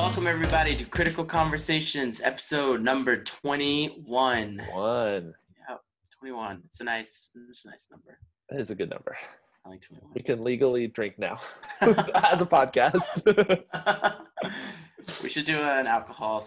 [0.00, 4.62] Welcome everybody to Critical Conversations, episode number twenty-one.
[4.72, 5.34] One.
[5.68, 5.80] Yep,
[6.18, 6.62] twenty-one.
[6.64, 8.18] It's a nice, it's a nice number.
[8.48, 9.14] That is a good number.
[9.66, 10.12] I like twenty-one.
[10.14, 11.38] We can legally drink now
[11.82, 13.26] as a podcast.
[15.22, 16.42] we should do an alcohol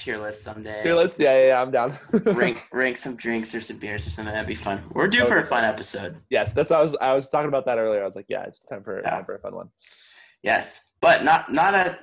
[0.00, 0.82] tier list someday.
[0.82, 1.16] Tier let's.
[1.16, 1.96] Yeah, yeah, yeah, I'm down.
[2.24, 4.34] rank rank some drinks or some beers or something.
[4.34, 4.82] That'd be fun.
[4.92, 6.16] We're due for a fun episode.
[6.28, 6.70] yes, that's.
[6.70, 6.96] What I was.
[7.00, 8.02] I was talking about that earlier.
[8.02, 9.10] I was like, yeah, it's time for Yeah.
[9.10, 9.68] time for a fun one.
[10.42, 11.98] Yes, but not not a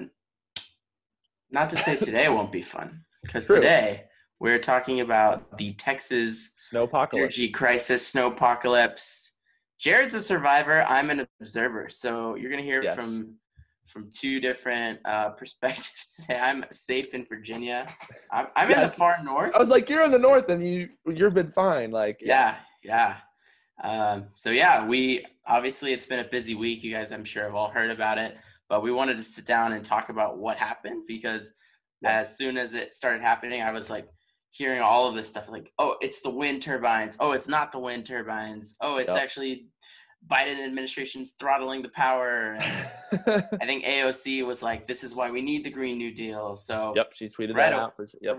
[1.52, 4.04] not to say today won't be fun because today
[4.40, 7.24] we're talking about the Texas Snow apocalypse.
[7.38, 9.34] energy crisis, snow apocalypse.
[9.80, 10.82] Jared's a survivor.
[10.84, 11.90] I'm an observer.
[11.90, 12.96] So you're gonna hear Yes.
[12.96, 13.36] from
[13.86, 16.38] from two different uh, perspectives today.
[16.38, 17.88] I'm safe in Virginia.
[18.32, 19.56] I'm, I'm in the far north.
[19.56, 21.92] I was like, you're in the north, and you you've been fine.
[21.92, 23.18] Like, Yeah, yeah.
[23.84, 26.84] Um, so yeah, we obviously it's been a busy week.
[26.84, 28.36] You guys, I'm sure, have all heard about it.
[28.70, 31.54] But we wanted to sit down and talk about what happened because
[32.02, 32.20] Yeah.
[32.20, 34.08] as soon as it started happening, I was like
[34.52, 37.18] hearing all of this stuff like, oh, it's the wind turbines.
[37.20, 38.76] Oh, it's not the wind turbines.
[38.82, 39.22] Oh, it's Yep.
[39.22, 39.68] actually
[40.26, 42.58] Biden administration's throttling the power.
[42.60, 46.56] I think AOC was like, this is why we need the Green New Deal.
[46.56, 47.96] So yep, she tweeted Right that out.
[47.96, 48.08] For.
[48.20, 48.38] Yep.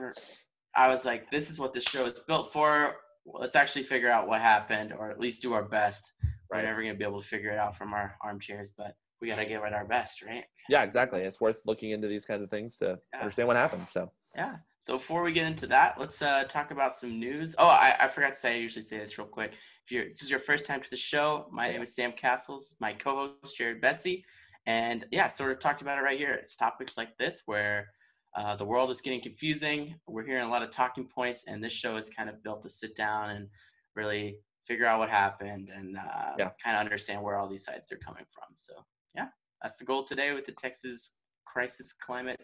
[0.74, 2.96] I was like, this is what this show is built for.
[3.24, 6.12] Let's actually figure out what happened, or at least do our best.
[6.50, 9.44] We're never gonna be able to figure it out from our armchairs, but we gotta
[9.46, 10.44] give it our best, right?
[10.68, 11.22] Yeah, exactly.
[11.22, 13.20] It's worth looking into these kinds of things to Yeah.
[13.20, 13.88] understand what happened.
[13.88, 14.56] So, Yeah.
[14.78, 17.54] So before we get into that, let's uh, talk about some news.
[17.58, 18.54] Oh, I, I forgot to say.
[18.54, 19.52] I usually say this real quick.
[19.84, 22.76] If you're this is your first time to the show, my name is Sam Castles.
[22.78, 24.24] My co-host Jared Bessie,
[24.66, 26.32] and yeah, sort of talked about it right here.
[26.34, 27.90] It's topics like this where
[28.36, 29.94] uh, the world is getting confusing.
[30.06, 32.68] We're hearing a lot of talking points, and this show is kind of built to
[32.70, 33.48] sit down and
[33.96, 36.50] really figure out what happened and uh, Yeah.
[36.62, 38.48] kind of understand where all these sides are coming from.
[38.54, 38.74] So
[39.14, 39.26] yeah,
[39.62, 42.40] that's the goal today with the Texas crisis, climate,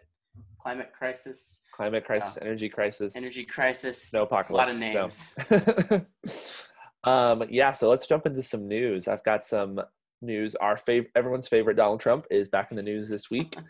[0.61, 4.03] climate crisis climate crisis, energy crisis, energy crisis.
[4.03, 4.53] snow A apocalypse.
[4.53, 6.07] lot of names.
[6.27, 6.61] So.
[7.11, 9.09] um, yeah, so let's jump into some news.
[9.09, 9.81] I've got some
[10.23, 10.55] news.
[10.57, 13.57] Our favorite, everyone's favorite Donald Trump is back in the news this week.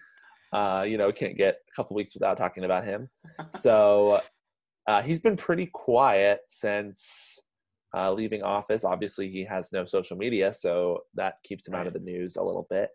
[0.53, 3.11] Uh, you know, can't get a couple weeks without talking about him.
[3.51, 4.21] So
[4.87, 7.41] uh, he's been pretty quiet since
[7.97, 8.85] uh, leaving office.
[8.85, 12.43] Obviously, he has no social media, so that keeps him out of the news a
[12.43, 12.91] little bit.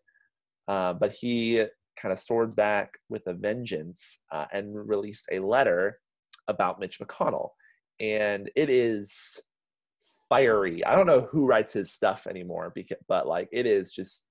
[0.67, 1.65] Uh, but he
[1.99, 5.99] kind of soared back with a vengeance uh, and released a letter
[6.47, 7.49] about Mitch McConnell.
[7.99, 9.39] And it is
[10.29, 10.85] fiery.
[10.85, 14.25] I don't know who writes his stuff anymore, because, but like it is just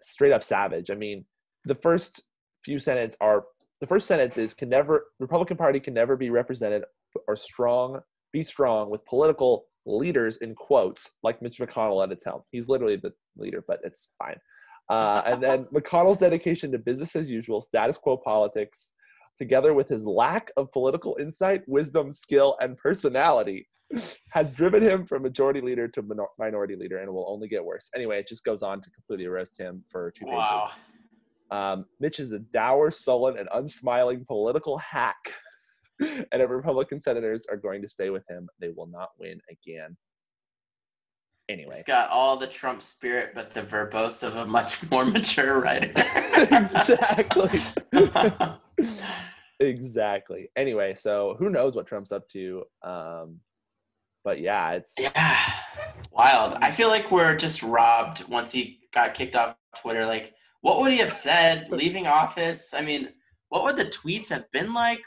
[0.00, 0.90] straight up savage.
[0.90, 1.24] I mean,
[1.64, 2.22] the first
[2.64, 3.44] few sentences are
[3.80, 6.84] the first sentence is can never Republican Party can never be represented
[7.26, 8.00] or strong
[8.32, 12.42] be strong with political leaders in quotes like Mitch McConnell at its helm.
[12.50, 14.36] He's literally the leader, but it's fine.
[14.90, 18.92] Uh, and then McConnell's dedication to business as usual, status quo politics,
[19.36, 23.66] together with his lack of political insight, wisdom, skill, and personality,
[24.32, 27.88] has driven him from majority leader to minor- minority leader and will only get worse.
[27.94, 30.36] Anyway, it just goes on to completely roast him for two pages.
[30.36, 30.70] Wow.
[31.50, 35.32] Um, Mitch is a dour, sullen, and unsmiling political hack.
[36.32, 39.96] and if Republican senators are going to stay with him, they will not win again.
[41.48, 45.60] Anyway, It's got all the Trump spirit, but the verbose of a much more mature
[45.60, 45.90] writer.
[46.50, 47.58] exactly.
[49.58, 50.50] exactly.
[50.56, 52.64] Anyway, so who knows what Trump's up to?
[52.82, 53.40] Um,
[54.24, 55.40] but yeah, it's yeah.
[56.12, 56.58] Wild.
[56.60, 60.04] I feel like we're just robbed once he got kicked off Twitter.
[60.04, 62.74] Like, what would he have said leaving office?
[62.74, 63.08] I mean,
[63.48, 65.00] what would the tweets have been like?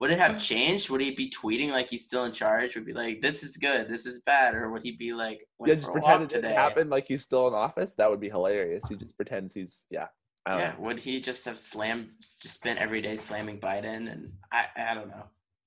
[0.00, 0.90] Would it have changed?
[0.90, 2.74] Would he be tweeting like he's still in charge?
[2.76, 5.74] Would be like, "This is good, this is bad," or would he be like, "Went
[5.74, 6.54] yeah, for just pretend it didn't today"?
[6.54, 7.94] happen like he's still in office.
[7.96, 8.86] That would be hilarious.
[8.88, 10.08] He just pretends he's yeah.
[10.46, 10.78] I don't Yeah, know.
[10.78, 14.10] would he just have slammed, just spent every day slamming Biden?
[14.10, 15.24] And I, I don't know.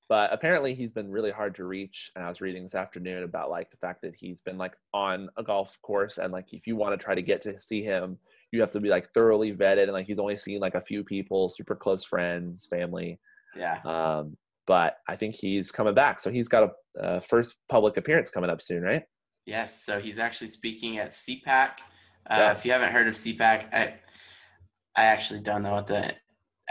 [0.07, 3.49] but apparently he's been really hard to reach and i was reading this afternoon about
[3.49, 6.75] like the fact that he's been like on a golf course and like if you
[6.75, 8.17] want to try to get to see him
[8.51, 11.03] you have to be like thoroughly vetted and like he's only seen like a few
[11.03, 13.19] people super close friends family
[13.55, 14.37] Yeah, um
[14.67, 16.69] but i think he's coming back so he's got a,
[16.99, 19.01] a first public appearance coming up soon right
[19.49, 19.83] yes.
[19.83, 21.71] So he's actually speaking at CPAC.
[22.29, 22.51] Uh, Yeah.
[22.51, 23.95] If you haven't heard of CPAC, I,
[24.95, 26.13] I actually don't know what the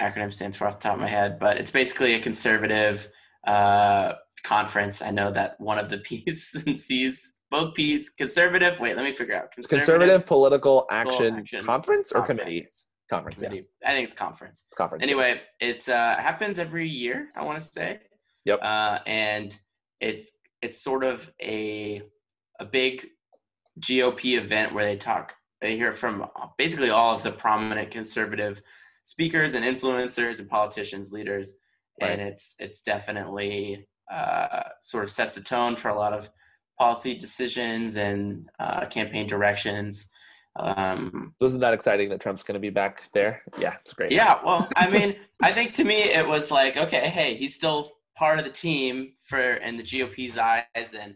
[0.01, 3.11] acronym stands for off the top of my head, but it's basically a conservative
[3.47, 4.15] uh,
[4.45, 5.03] conference.
[5.03, 8.79] I know that one of the P's and C's, both P's, conservative.
[8.79, 9.49] Wait, let me figure out.
[9.57, 12.65] It's conservative political action, Action conference or committee
[13.09, 13.49] conference yeah.
[13.85, 14.65] I think it's conference.
[14.69, 18.01] It's conference anyway it's uh happens every year i want to say
[18.45, 18.61] Yep.
[18.63, 19.59] uh and
[20.01, 20.33] it's
[20.63, 22.03] it's sort of a
[22.61, 23.05] a big
[23.81, 26.27] gop event where they talk they hear from
[26.57, 28.61] basically all of the prominent conservative
[29.05, 31.55] speakers and influencers and politicians, leaders,
[32.01, 32.11] Right.
[32.13, 36.31] and it's it's definitely uh, sort of sets the tone for a lot of
[36.79, 40.11] policy decisions and uh, campaign directions.
[40.59, 43.43] Um, Wasn't that exciting that Trump's going to be back there?
[43.59, 44.13] Yeah, it's great.
[44.13, 47.93] yeah, well, I mean, I think to me it was like, okay, hey, he's still
[48.17, 51.15] part of the team for in the GOP's eyes, and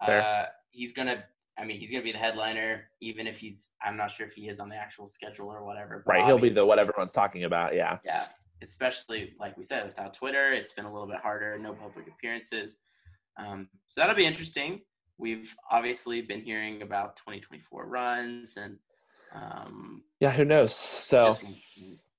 [0.00, 1.24] uh, he's gonna.
[1.56, 3.70] I mean, he's gonna be the headliner, even if he's.
[3.82, 6.02] I'm not sure if he is on the actual schedule or whatever.
[6.04, 6.24] but Right.
[6.24, 7.74] He'll be the what everyone's talking about.
[7.74, 7.98] Yeah.
[8.04, 8.26] Yeah,
[8.62, 11.58] especially like we said, without Twitter, it's been a little bit harder.
[11.58, 12.78] No public appearances,
[13.38, 14.80] um, so that'll be interesting.
[15.18, 18.78] We've obviously been hearing about 2024 runs and
[19.34, 20.30] um, Yeah.
[20.30, 20.74] Who knows?
[20.74, 21.44] So just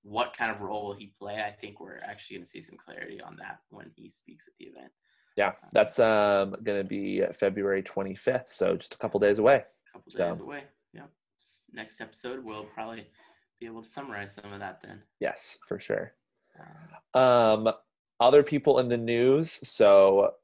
[0.03, 1.41] what kind of role will he play?
[1.45, 4.53] I think we're actually going to see some clarity on that when he speaks at
[4.59, 4.91] the event.
[5.37, 8.49] yeah, that's um going to be February 25th.
[8.49, 9.55] So just a couple days away.
[9.55, 10.63] A couple So- days away.
[10.93, 11.07] Yeah.
[11.73, 13.07] Next episode, we'll probably
[13.59, 15.01] be able to summarize some of that then.
[15.19, 16.13] Yes, for sure.
[17.13, 17.21] Um,
[17.67, 17.73] Um,
[18.19, 19.51] other people in the news.
[19.67, 20.35] So,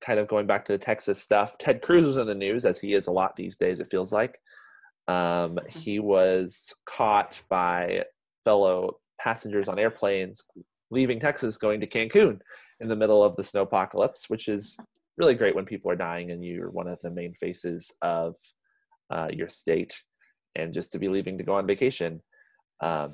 [0.00, 2.78] kind of going back to the Texas stuff, Ted Cruz was in the news, as
[2.78, 3.80] he is a lot these days.
[3.80, 4.38] It feels like
[5.08, 8.04] um, he was caught by
[8.44, 10.42] fellow passengers on airplanes
[10.90, 12.38] leaving Texas, going to Cancun
[12.80, 14.76] in the middle of the snow apocalypse, which is
[15.18, 18.36] really great when people are dying and you're one of the main faces of
[19.10, 20.00] uh, your state,
[20.54, 22.22] and just to be leaving to go on vacation.
[22.80, 23.08] Um,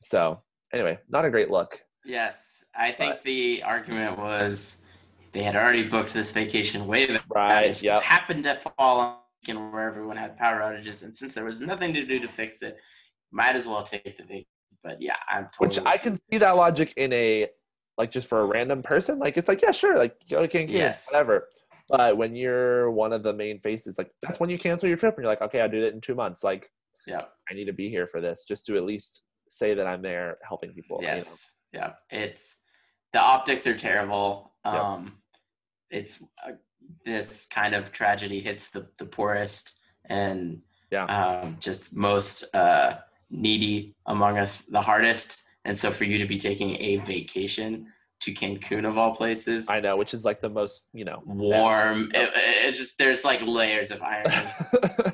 [0.00, 0.42] so,
[0.74, 1.80] anyway, not a great look.
[2.04, 4.81] yes, I think but- the argument was
[5.32, 7.22] they had already booked this vacation way back.
[7.28, 7.62] Right.
[7.66, 8.02] It just Yep.
[8.02, 11.92] happened to fall on weekend where everyone had power outages, and since there was nothing
[11.94, 12.76] to do to fix it,
[13.30, 14.46] might as well take the vacation.
[14.82, 15.68] But yeah, I'm totally.
[15.68, 17.48] Which I can see that logic in a
[17.98, 19.18] like just for a random person.
[19.18, 21.08] Like it's like yeah, sure, like go to Cancun, Yes.
[21.10, 21.48] whatever.
[21.88, 25.14] But when you're one of the main faces, like that's when you cancel your trip
[25.16, 26.42] and you're like, okay, I'll do it in two months.
[26.42, 26.70] Like
[27.06, 27.24] Yeah.
[27.50, 30.38] I need to be here for this, just to at least say that I'm there
[30.42, 30.98] helping people.
[31.00, 31.14] you know?
[31.14, 31.54] Yes.
[31.72, 31.92] Yeah.
[32.10, 32.62] It's
[33.12, 34.54] the optics are terrible.
[34.64, 35.18] Um,
[35.92, 36.52] it's uh,
[37.04, 39.72] this kind of tragedy hits the the poorest
[40.06, 40.60] and
[40.90, 41.04] Yeah.
[41.04, 42.98] um, just most uh,
[43.30, 45.42] needy among us the hardest.
[45.64, 47.86] And so for you to be taking a vacation
[48.20, 51.22] to Cancun of all places, I know, which is like the most, you know.
[51.24, 52.30] warm, it,
[52.66, 54.34] it's just there's like layers of irony.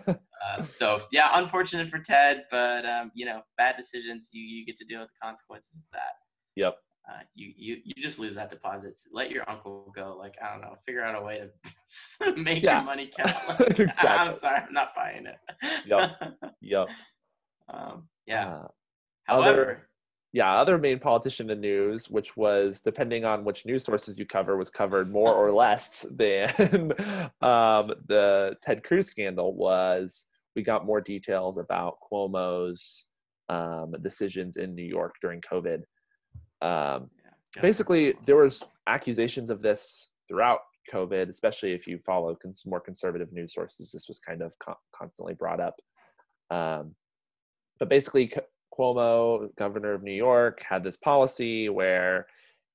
[0.07, 4.31] Uh, so yeah, unfortunate for Ted, but um, you know, bad decisions.
[4.33, 6.15] You you get to deal with the consequences of that.
[6.57, 6.77] yep.
[7.09, 8.95] Uh, you you you just lose that deposit.
[9.13, 10.15] Let your uncle go.
[10.19, 11.49] Like I don't know, figure out a way
[12.21, 12.77] to make Yeah.
[12.79, 13.35] your money count.
[13.59, 15.37] Like, I'm sorry, I'm not buying it.
[15.87, 16.35] Yep.
[16.61, 16.89] Yep.
[17.73, 18.49] um, yeah.
[18.55, 18.69] Uh,
[19.25, 19.89] However,
[20.33, 24.27] yeah, other main politician in the news, which was depending on which news sources you
[24.27, 26.49] cover, was covered more or less than
[27.41, 30.27] um, the Ted Cruz scandal was.
[30.57, 33.07] We got more details about Cuomo's
[33.49, 35.83] um, decisions in New York during COVID.
[36.63, 37.11] Um,
[37.55, 40.61] yeah, basically, there was accusations of this throughout
[40.93, 43.93] COVID, especially if you follow cons- more conservative news sources.
[43.93, 45.77] This was kind of con- constantly brought up.
[46.51, 46.95] Um,
[47.79, 48.41] but basically, C-
[48.77, 52.27] Cuomo, governor of New York, had this policy where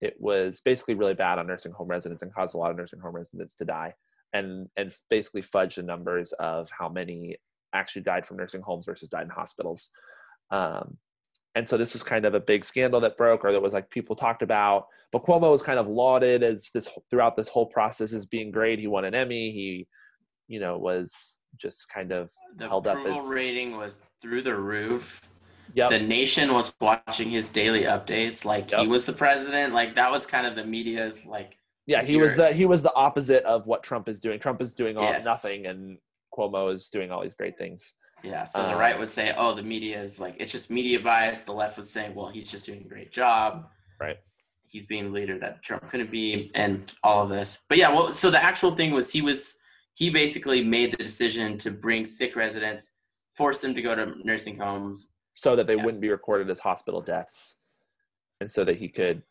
[0.01, 2.99] it was basically really bad on nursing home residents and caused a lot of nursing
[2.99, 3.93] home residents to die,
[4.33, 7.37] and and basically fudged the numbers of how many
[7.73, 9.89] actually died from nursing homes versus died in hospitals.
[10.51, 10.97] Um,
[11.55, 13.89] and so this was kind of a big scandal that broke, or that was like
[13.89, 14.87] people talked about.
[15.11, 18.79] But Cuomo was kind of lauded as this throughout this whole process as being great.
[18.79, 19.51] He won an Emmy.
[19.51, 19.87] He,
[20.47, 24.55] you know, was just kind of the held up approval as- rating was through the
[24.55, 25.21] roof.
[25.75, 29.73] yep, The nation was watching his daily updates, like he was the president.
[29.73, 32.01] Like that was kind of the media's like yeah.
[32.03, 34.39] He was the he was the opposite of what Trump is doing.
[34.39, 35.23] Trump is doing all Yes.
[35.25, 35.97] nothing, and
[36.35, 37.93] Cuomo is doing all these great things.
[38.23, 40.99] Yeah, so the Uh, right would say, "Oh, the media is like it's just media
[40.99, 44.17] bias." The left was saying, "Well, he's just doing a great job." Right.
[44.69, 47.65] He's being the leader that Trump couldn't be, and all of this.
[47.69, 49.57] But yeah, well, so the actual thing was he was
[49.95, 52.97] he basically made the decision to bring sick residents,
[53.35, 55.83] force them to go to nursing homes, So that they Yeah.
[55.83, 57.57] wouldn't be recorded as hospital deaths,
[58.39, 59.21] and so that he could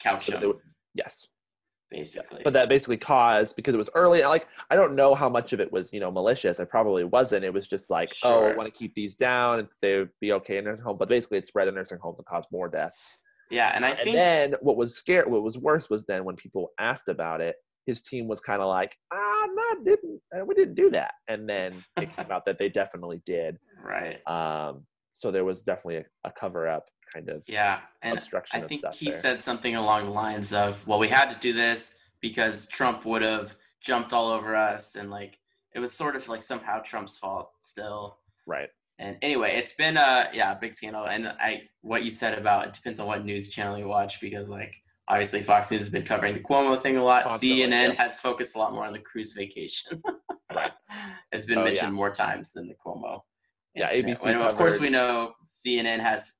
[0.00, 0.60] couch so them, would-
[0.94, 1.26] yes.
[1.96, 2.40] Basically.
[2.44, 5.60] but that basically caused because it was early like i don't know how much of
[5.60, 8.72] it was you know malicious it probably wasn't it was just like oh i want
[8.72, 11.46] to keep these down and they would be okay in nursing home but basically it
[11.46, 14.76] spread in nursing homes and caused more deaths yeah, and I and think then what
[14.76, 17.54] was scared, what was worse was then when people asked about it
[17.86, 21.48] his team was kind of like ah no didn't uh, we didn't do that and
[21.48, 24.26] then it came out that they definitely did right.
[24.26, 28.66] um so there was definitely a, a cover up kind of Yeah, and obstruction I
[28.66, 29.18] think he there.
[29.20, 33.22] said something along the lines of, "Well, we had to do this because Trump would
[33.22, 35.38] have jumped all over us, and like
[35.74, 40.30] it was sort of like somehow Trump's fault still." right And anyway, it's been a
[40.32, 41.06] yeah a big scandal.
[41.06, 44.48] And I what you said about it depends on what news channel you watch because
[44.48, 44.74] like
[45.08, 47.24] obviously Fox News has been covering the Cuomo thing a lot.
[47.26, 48.02] Constantly, CNN yeah.
[48.02, 50.02] has focused a lot more on the Cruz vacation.
[50.54, 50.70] Right.
[51.32, 52.00] It's been Oh, mentioned yeah.
[52.02, 53.20] more times than the Cuomo.
[53.74, 53.90] Yeah.
[53.92, 56.32] ABC And of course, we know CNN has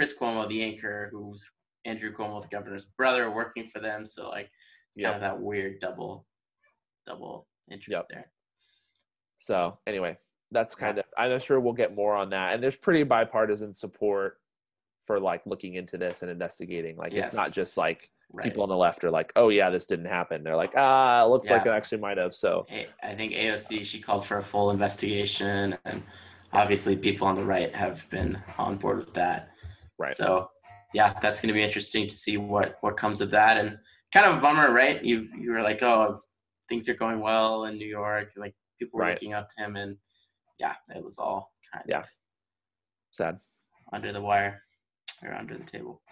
[0.00, 1.46] Chris Cuomo, the anchor, who's
[1.84, 4.06] Andrew Cuomo, the governor's brother, working for them.
[4.06, 4.50] So like,
[4.88, 5.12] it's Yep.
[5.12, 6.26] kind of that weird double,
[7.06, 8.06] double interest Yep.
[8.08, 8.32] there.
[9.36, 10.16] So anyway,
[10.52, 12.54] that's kind of I'm sure we'll get more on that.
[12.54, 14.40] And there's pretty bipartisan support
[15.04, 16.96] for like looking into this and investigating.
[16.96, 18.44] Like it's not just like Right.
[18.44, 20.42] people on the left are like, oh yeah, this didn't happen.
[20.42, 22.34] They're like, ah, it looks like it actually might have.
[22.34, 22.66] So
[23.02, 26.02] I think AOC she called for a full investigation, and
[26.54, 29.50] obviously people on the right have been on board with that.
[30.00, 30.16] Right.
[30.16, 30.48] So
[30.94, 33.78] yeah, that's going to be interesting to see what what comes of that, and
[34.12, 35.02] kind of a bummer, right?
[35.04, 36.20] You you were like, oh,
[36.68, 39.14] things are going well in New York, like people were Right.
[39.14, 39.96] looking up to him, and
[40.58, 42.00] yeah, it was all kind Yeah.
[42.00, 42.06] of
[43.12, 43.38] Sad
[43.92, 44.62] under the wire
[45.22, 46.02] or under the table.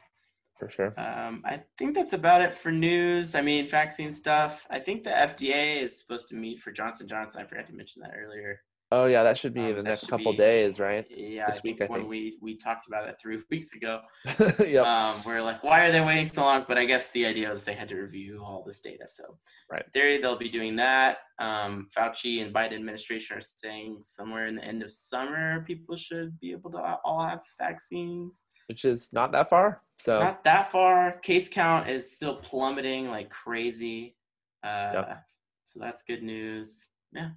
[0.58, 0.92] for sure.
[0.98, 3.36] Um, I think that's about it for news.
[3.36, 4.66] I mean, vaccine stuff.
[4.70, 7.40] I think the FDA is supposed to meet for Johnson Johnson.
[7.40, 8.60] I forgot to mention that earlier.
[8.90, 11.04] Oh yeah, that should be Um, the next couple be- days, right?
[11.10, 12.10] Yeah, This I week, think I when think.
[12.10, 14.00] we we talked about it three weeks ago,
[14.60, 14.86] yep.
[14.86, 16.64] um, we're like, why are they waiting so long?
[16.66, 19.06] But I guess the idea was they had to review all this data.
[19.06, 19.36] So,
[19.70, 19.84] Right.
[19.92, 21.18] theory, they'll be doing that.
[21.38, 26.40] Um, Fauci and Biden administration are saying somewhere in the end of summer, people should
[26.40, 28.44] be able to all have vaccines.
[28.68, 29.82] Which is not that far.
[29.98, 31.18] So Not that far.
[31.20, 34.16] Case count is still plummeting like crazy.
[34.64, 35.24] Uh, Yep.
[35.64, 36.86] So that's good news.
[37.12, 37.30] Yeah.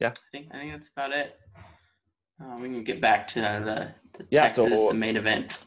[0.00, 0.08] Yeah.
[0.10, 1.36] I think I think that's about it.
[2.40, 3.88] Uh, we can get back to the,
[4.18, 5.64] the Yeah, Texas, so- the main event.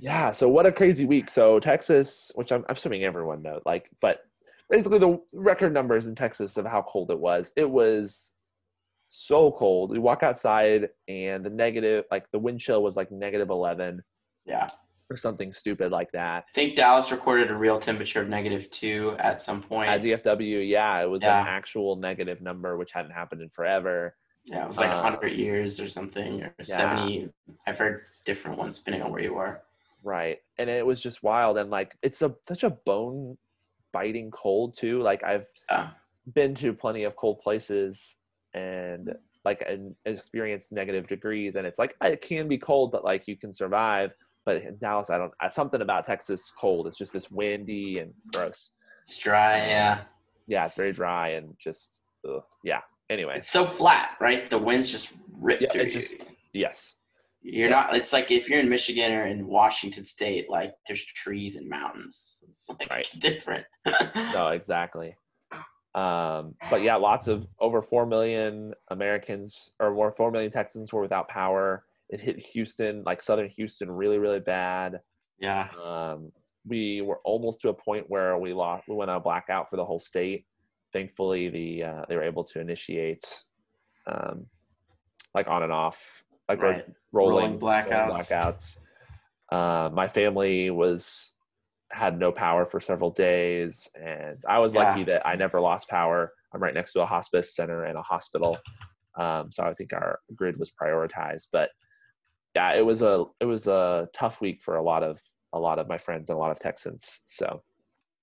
[0.00, 1.28] Yeah, so what a crazy week.
[1.28, 4.20] So Texas, which I'm, I'm assuming everyone knows, like, but
[4.70, 7.50] basically the record numbers in Texas of how cold it was.
[7.56, 8.32] It was
[9.08, 9.90] so cold.
[9.90, 14.00] We walk outside and the negative, like the wind chill was like negative 11
[14.46, 14.68] Yeah.
[15.10, 16.44] Or something stupid like that.
[16.48, 19.88] I think Dallas recorded a real temperature of negative two at some point.
[19.88, 21.40] At DFW, yeah, it was Yeah.
[21.40, 24.16] an actual negative number, which hadn't happened in forever.
[24.44, 27.28] yeah, it was like uh, 100 years or something, or 70.
[27.66, 29.62] I've heard different ones depending on where you are.
[30.02, 30.38] Right.
[30.56, 31.58] And it was just wild.
[31.58, 33.36] And like, it's a such a bone
[33.92, 35.02] biting cold too.
[35.02, 35.90] Like I've Yeah.
[36.32, 38.16] been to plenty of cold places
[38.54, 43.28] and like and experienced negative degrees and it's like it can be cold but like
[43.28, 44.12] you can survive
[44.48, 48.14] but in dallas i don't I- something about texas cold it's just this windy and
[48.34, 48.70] gross
[49.02, 50.00] It's dry, yeah.
[50.46, 52.42] yeah it's very dry and just ugh.
[52.64, 54.48] yeah anyway It's so flat, right?
[54.48, 56.18] The winds just rip Yeah, through just- you.
[56.54, 56.96] yes
[57.42, 57.94] You're not.
[57.94, 62.42] It's like if you're in Michigan or in Washington State, like there's trees and mountains.
[62.48, 63.08] It's like Right.
[63.18, 63.64] different.
[64.38, 65.14] no exactly
[65.94, 71.00] um but yeah lots of over 4 million americans or more 4 million texans were
[71.00, 75.00] without power it hit houston like southern houston really really bad
[75.38, 75.68] yeah.
[75.82, 76.32] Um,
[76.66, 78.88] we were almost to a point where we lost.
[78.88, 80.44] We went on a blackout for the whole state.
[80.92, 83.24] Thankfully, the uh, they were able to initiate,
[84.06, 84.46] um,
[85.34, 86.84] like on and off, like Right.
[87.12, 88.10] rolling, Rolling blackouts.
[88.10, 88.78] blackouts.
[89.50, 91.34] Uh, my family was
[91.90, 96.32] had no power for several days, and I was lucky that I never lost power.
[96.52, 98.58] I'm right next to a hospice center and a hospital,
[99.16, 101.48] um, so I think our grid was prioritized.
[101.52, 101.70] But
[102.58, 105.14] yeah, it was a it was a tough week for a lot of
[105.52, 107.20] a lot of my friends and a lot of Texans.
[107.24, 107.62] So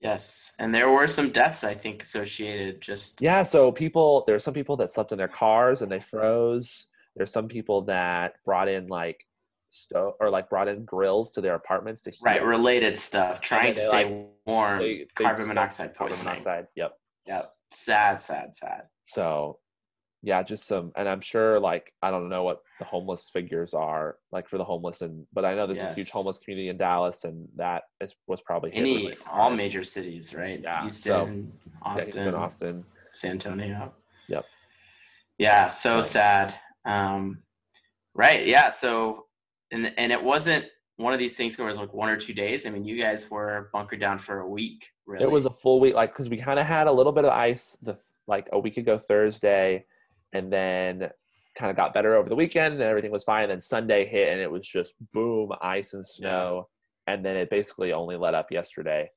[0.01, 2.81] Yes, and there were some deaths I think associated.
[2.81, 6.01] Just yeah, so people there are some people that slept in their cars and they
[6.01, 6.87] froze.
[7.15, 9.19] There's some people that brought in like
[9.69, 13.75] stove or like brought in grills to their apartments to heat right related stuff, trying
[13.75, 14.79] to stay warm.
[14.79, 16.33] They- they carbon monoxide carbon poisoning.
[16.33, 16.67] monoxide.
[16.75, 16.91] Yep.
[17.27, 17.45] Yep.
[17.71, 18.81] Sad, sad, sad.
[19.05, 19.59] So
[20.25, 24.17] yeah, just some and I'm sure like I don't know what the homeless figures are
[24.31, 27.25] like for the homeless and but I know there's a huge homeless community in Dallas
[27.25, 30.59] and that is, was probably Any really all major cities, right?
[30.63, 32.85] Yeah, Houston, Yeah, Austin, Houston, Austin.
[33.13, 33.93] San Antonio.
[34.27, 34.45] Yep.
[35.37, 36.55] Yeah, so So- sad.
[36.85, 37.43] Um,
[38.15, 38.47] right.
[38.47, 38.69] Yeah.
[38.69, 39.27] So,
[39.71, 40.65] and and it wasn't
[40.97, 42.65] one of these things where it was like one or two days.
[42.65, 44.89] I mean, you guys were bunkered down for a week.
[45.05, 45.23] Really.
[45.23, 47.31] It was a full week, like because we kind of had a little bit of
[47.31, 49.85] ice the like a week ago Thursday,
[50.35, 51.09] and then
[51.55, 53.43] kind of got better over the weekend, and everything was fine.
[53.43, 56.67] And then Sunday hit, and it was just boom, ice and snow,
[57.07, 59.09] and then it basically only let up yesterday.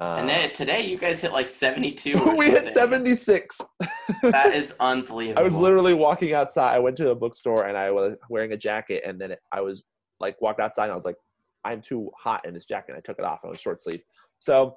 [0.00, 2.18] Uh, and then today you guys hit like 72.
[2.24, 3.60] or we hit seventy six.
[4.22, 5.38] That is unbelievable.
[5.40, 6.74] I was literally walking outside.
[6.74, 9.84] I went to a bookstore and I was wearing a jacket, and then I was
[10.18, 11.16] like walked outside and I was like,
[11.64, 12.92] I'm too hot in this jacket.
[12.92, 13.40] And I took it off.
[13.42, 14.02] and it was short sleeve.
[14.38, 14.76] So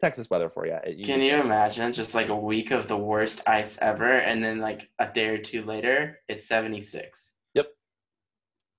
[0.00, 0.76] Texas weather for you.
[0.84, 4.58] It- Can you imagine just like a week of the worst ice ever, and then
[4.60, 7.32] like a day or two later, it's 76?
[7.54, 7.66] Yep.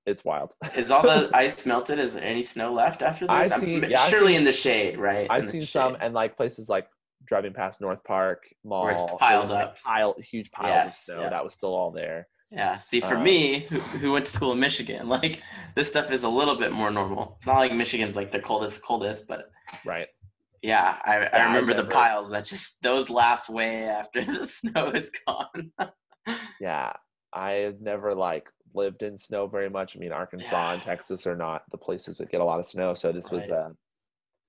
[0.05, 0.53] it's wild.
[0.77, 2.00] Is all the ice melted?
[2.00, 3.31] Is there any snow left after this?
[3.34, 5.27] I've I'm- seen- yeah, surely seen- in the shade, right?
[5.29, 6.88] I've seen some, and like places like
[7.25, 9.77] driving past North Park Mall, Where it's piled up.
[9.84, 11.29] pile huge piles Yes, of snow yeah.
[11.29, 12.27] that was still all there.
[12.51, 12.77] Yeah.
[12.77, 15.41] See, for Uh, me, who, who went to school in Michigan, like
[15.75, 17.34] this stuff is a little bit more normal.
[17.38, 19.50] It's not like Michigan's like the coldest, coldest, but
[19.84, 20.05] Right.
[20.65, 24.91] Yeah, I, Yeah, I remember the piles that just those last way after the snow
[24.91, 25.72] is gone.
[26.60, 26.93] Yeah.
[27.34, 29.95] I've never like lived in snow very much.
[29.95, 32.93] I mean, Arkansas and Texas are not the places that get a lot of snow.
[32.93, 33.60] So this was Right.
[33.60, 33.69] uh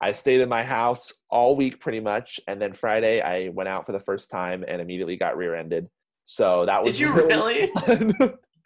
[0.00, 3.86] I stayed in my house all week pretty much, and then Friday I went out
[3.86, 5.88] for the first time and immediately got rear-ended.
[6.24, 7.66] So that was Did you really?
[7.86, 8.12] fun.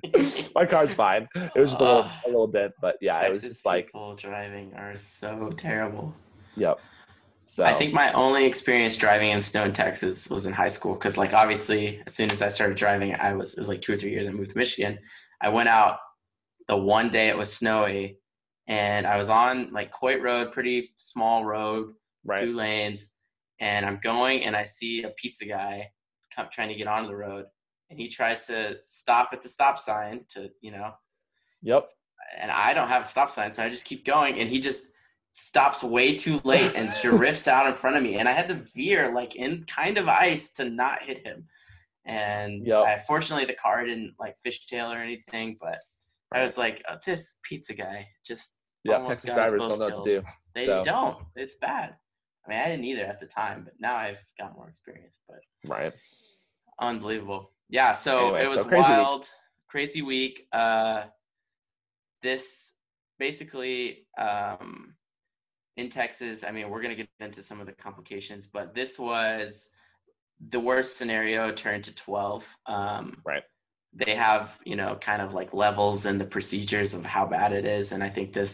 [0.56, 1.28] my car's fine.
[1.36, 3.86] It was just a little a little bit, but yeah, it was Texas just like
[3.86, 6.14] people driving are so terrible.
[6.56, 6.80] yep.
[7.50, 10.94] So I think my only experience driving in snow in Texas was in high school
[10.94, 13.94] because, like, obviously, as soon as I started driving, I was it was like two
[13.94, 15.00] or three years I moved to Michigan.
[15.40, 15.98] I went out
[16.68, 18.20] the one day it was snowy,
[18.68, 21.92] and I was on like Coit Road, pretty small road,
[22.24, 22.44] right.
[22.44, 23.14] two lanes,
[23.58, 25.90] and I'm going and I see a pizza guy
[26.32, 27.46] come trying to get onto the road,
[27.90, 30.92] and he tries to stop at the stop sign to you know
[31.62, 31.88] Yep.
[32.38, 34.92] and I don't have a stop sign, so I just keep going, and he just
[35.32, 38.62] stops way too late and drifts out in front of me, and I had to
[38.74, 41.46] veer like in kind of ice to not hit him.
[42.04, 42.82] And Yep.
[42.84, 45.78] I, fortunately, the car didn't like fishtail or anything, but
[46.32, 50.20] I was like, oh, this pizza guy just Yeah, Texas drivers don't know what to
[50.20, 50.26] do.
[50.54, 51.18] they So- don't.
[51.36, 51.96] It's bad.
[52.46, 55.20] I mean, I didn't either at the time, but now I've got more experience.
[55.28, 55.92] But Right.
[56.80, 57.52] Unbelievable.
[57.68, 58.98] Yeah, so Anyway, it was so crazy week.
[58.98, 59.28] wild,
[59.68, 60.48] crazy week.
[60.52, 61.04] Uh
[62.22, 62.74] this
[63.18, 64.94] basically um
[65.80, 68.98] in Texas, I mean, we're going to get into some of the complications, but this
[68.98, 69.68] was
[70.48, 72.56] the worst scenario turned to 12.
[72.66, 73.42] Um Right.
[73.92, 77.64] They have, you know, kind of like levels and the procedures of how bad it
[77.64, 78.52] is and I think this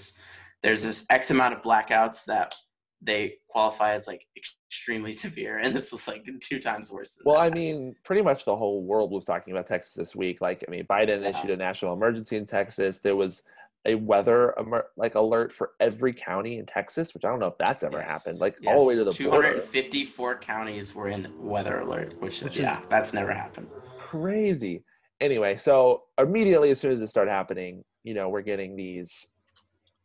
[0.63, 2.55] there's this X amount of blackouts that
[3.03, 7.37] they qualify as like extremely severe and this was like two times worse than Well,
[7.37, 7.53] that.
[7.53, 10.41] I mean, pretty much the whole world was talking about Texas this week.
[10.41, 11.31] Like, I mean, Biden Yeah.
[11.31, 12.99] issued a national emergency in Texas.
[13.01, 13.43] There was
[13.87, 14.55] a weather
[14.97, 18.11] like alert for every county in Texas, which I don't know if that's ever Yes,
[18.11, 18.41] happened.
[18.41, 19.19] Like all the way to the yes.
[19.31, 19.53] border.
[19.53, 23.69] 254 counties were in weather alert, which, Which yeah, is- that's never happened.
[23.99, 24.83] Crazy.
[25.21, 29.27] Anyway, so immediately as soon as it started happening, you know, we're getting these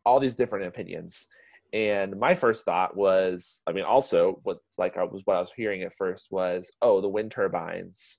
[0.06, 1.28] all these different opinions.
[1.74, 5.52] And my first thought was, I mean, also what like I was what I was
[5.56, 8.18] hearing at first was, oh, the wind turbines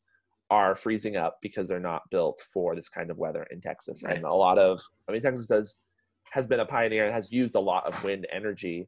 [0.53, 4.03] are freezing up because they're not built for this kind of weather in Texas.
[4.03, 4.17] Right.
[4.17, 5.79] And a lot of, I mean, Texas does
[6.31, 8.87] has been a pioneer and has used a lot of wind energy.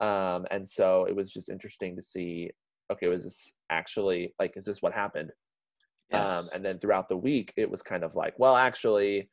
[0.00, 2.50] Um, and so it was just interesting to see,
[2.92, 5.30] okay, was this actually like, is this what happened?
[6.12, 6.54] Um, Yes.
[6.54, 9.30] and then throughout the week, it was kind of like, well, actually,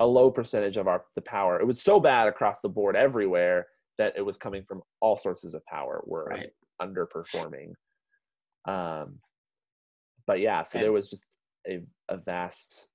[0.00, 1.60] a low percentage of our the power.
[1.60, 5.54] It was so bad across the board everywhere that it was coming from all sources
[5.54, 6.50] of power were Right.
[6.82, 7.70] underperforming.
[8.64, 9.20] Um,
[10.26, 11.24] but yeah, so And- there was just
[11.68, 12.88] a, a vast.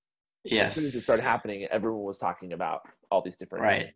[0.46, 0.76] As yes.
[0.76, 3.94] soon as it started happening, everyone was talking about all these different Right.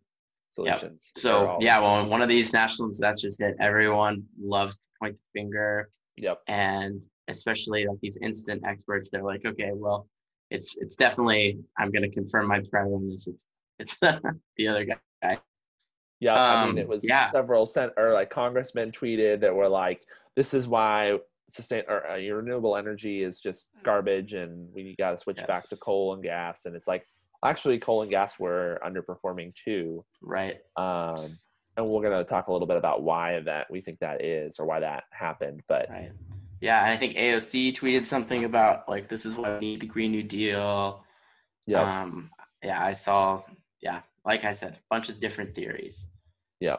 [0.52, 1.10] solutions.
[1.14, 5.40] They're So, yeah, well, one of these national disasters hit, everyone loves to point the
[5.40, 5.90] finger.
[6.18, 6.38] Yep.
[6.46, 10.06] And especially like these instant experts, they're like, okay, well,
[10.52, 13.26] it's it's definitely, I'm going to confirm my prior on this.
[13.26, 13.44] It's,
[13.80, 13.98] it's
[14.56, 15.38] the other guy.
[16.20, 17.30] Yeah, I mean, it Um, was yeah.
[17.32, 20.02] several cent or like congressmen tweeted that were like,
[20.36, 21.18] "This is why
[21.48, 25.68] sustain or uh, your renewable energy is just garbage, and we got to switch back
[25.68, 27.06] to coal and gas." And it's like,
[27.44, 30.04] actually, coal and gas were underperforming too.
[30.22, 30.58] Right.
[30.76, 31.16] Um,
[31.76, 34.66] and we're gonna talk a little bit about why that we think that is or
[34.66, 35.62] why that happened.
[35.68, 36.12] But Right.
[36.60, 40.10] Yeah, I think AOC tweeted something about like this is why we need the Green
[40.10, 41.04] New Deal.
[41.66, 42.30] yeah, Um,
[42.62, 43.42] yeah, I saw.
[43.82, 46.08] Yeah, like I said, a bunch of different theories.
[46.60, 46.76] yeah,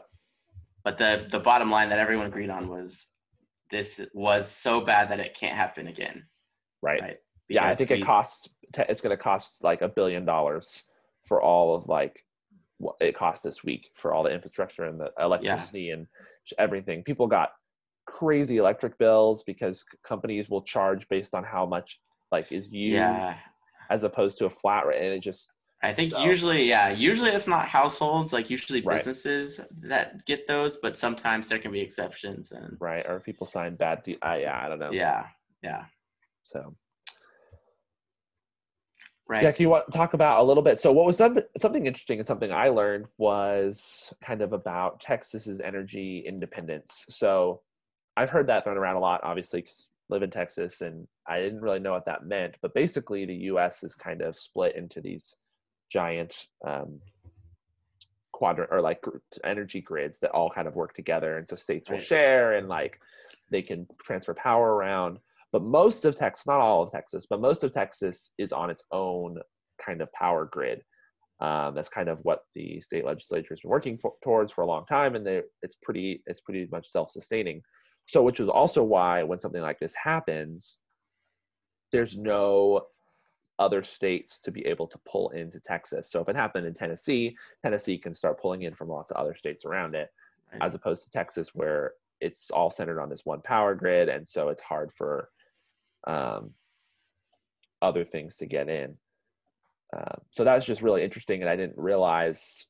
[0.83, 3.13] But the the bottom line that everyone agreed on was
[3.69, 6.25] this was so bad that it can't happen again.
[6.81, 7.01] right.
[7.01, 7.17] Right.
[7.49, 8.49] yeah, I think it costs.
[8.77, 10.83] It's gonna cost like a billion dollars
[11.23, 12.23] for all of like
[12.77, 16.07] what it cost this week for all the infrastructure and the electricity and
[16.57, 17.03] everything.
[17.03, 17.51] People got
[18.05, 21.99] crazy electric bills because companies will charge based on how much
[22.31, 23.35] like is used Yeah,
[23.89, 25.51] as opposed to a flat rate, and it just
[25.83, 28.95] I think So- usually, yeah, usually it's not households, like usually Right.
[28.95, 32.51] businesses that get those, but sometimes there can be exceptions.
[32.51, 34.01] And right or people sign bad.
[34.03, 34.91] De- uh, yeah, I don't know.
[34.91, 35.27] yeah,
[35.61, 35.85] yeah,
[36.43, 36.75] So
[39.27, 39.43] right.
[39.43, 40.79] Yeah, can you want to talk about a little bit?
[40.79, 45.59] So, what was some, something interesting and something I learned was kind of about Texas's
[45.61, 47.05] energy independence.
[47.09, 47.61] So,
[48.15, 51.61] I've heard that thrown around a lot, obviously, because live in Texas, and I didn't
[51.61, 52.55] really know what that meant.
[52.63, 53.83] But basically, the U.S.
[53.83, 55.35] is kind of split into these
[55.89, 56.99] giant um,
[58.31, 59.03] quadrant or like
[59.43, 62.99] energy grids that all kind of work together, and so states will share and like
[63.49, 65.19] they can transfer power around.
[65.51, 68.83] But most of Texas, not all of Texas, but most of Texas is on its
[68.91, 69.39] own
[69.83, 70.83] kind of power grid.
[71.39, 74.67] Um, that's kind of what the state legislature has been working for, towards for a
[74.67, 77.61] long time, and they, it's pretty it's pretty much self-sustaining.
[78.07, 80.79] So, which is also why when something like this happens,
[81.91, 82.81] there's no
[83.59, 86.09] other states to be able to pull into Texas.
[86.11, 89.33] So if it happened in Tennessee, Tennessee can start pulling in from lots of other
[89.35, 90.09] states around it,
[90.51, 90.61] Right.
[90.63, 94.49] as opposed to Texas where it's all centered on this one power grid, and so
[94.49, 95.29] it's hard for
[96.05, 96.53] um,
[97.81, 98.97] other things to get in.
[99.95, 102.65] Um, so that's just really interesting, and I didn't realize,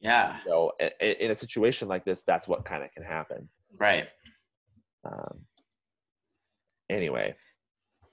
[0.00, 0.38] yeah.
[0.44, 3.48] you know, i- i- in a situation like this, that's what kind of can happen.
[3.78, 4.08] Right.
[5.04, 5.46] Um,
[6.88, 7.36] anyway,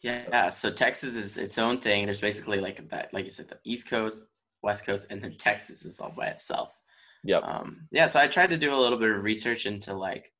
[0.08, 0.50] Yeah.
[0.50, 2.06] So Texas is its own thing.
[2.06, 4.26] There's basically like that, like you said, the East Coast,
[4.64, 6.76] West Coast, and then Texas is all by itself.
[7.24, 8.08] yep, Um, yeah.
[8.08, 10.32] So I tried to do a little bit of research into like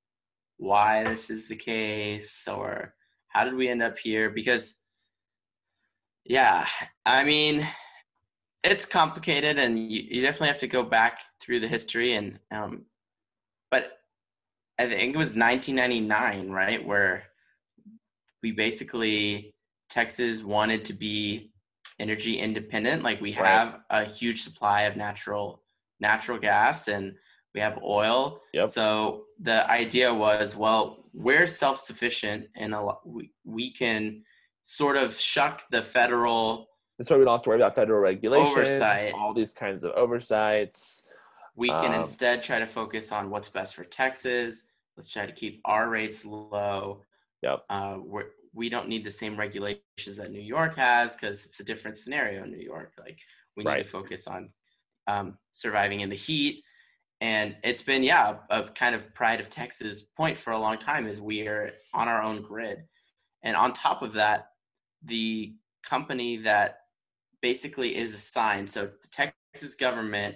[0.58, 2.94] why this is the case or
[3.30, 4.80] how did we end up here because
[6.26, 6.66] yeah
[7.06, 7.66] i mean
[8.64, 12.86] it's complicated and you, you definitely have to go back through the history and um
[13.70, 14.00] but
[14.80, 17.24] i think it was 1999 right where
[18.42, 19.54] we basically
[19.90, 21.52] texas wanted to be
[22.00, 23.48] energy independent like we Right.
[23.48, 25.64] have a huge supply of natural
[26.00, 27.16] natural gas and
[27.54, 28.68] we have oil Yep.
[28.70, 34.24] so the idea was well we're self-sufficient and a lot, we, we can
[34.62, 38.58] sort of shuck the federal that's why we don't have to worry about federal regulations,
[38.58, 39.14] Oversight.
[39.14, 41.04] all these kinds of oversights.
[41.56, 45.32] we can Um, instead try to focus on what's best for texas let's try to
[45.32, 47.04] keep our rates low
[47.44, 47.64] Yep.
[47.70, 51.64] uh, we're, we don't need the same regulations that new york has because it's a
[51.64, 53.20] different scenario in new york like
[53.56, 53.84] we need Right.
[53.84, 54.50] to focus on
[55.08, 56.64] um, surviving in the heat
[57.22, 60.78] and it's been yeah a, a kind of pride of texas point for a long
[60.78, 62.80] time is we are on our own grid
[63.44, 64.50] and on top of that
[65.04, 66.80] the company that
[67.42, 69.08] basically is assigned so the
[69.54, 70.36] texas government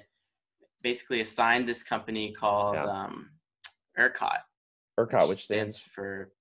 [0.84, 2.86] basically assigned this company called Yeah.
[2.86, 3.30] um,
[3.98, 4.40] ERCOT,
[5.00, 6.32] ERCOT, which stands for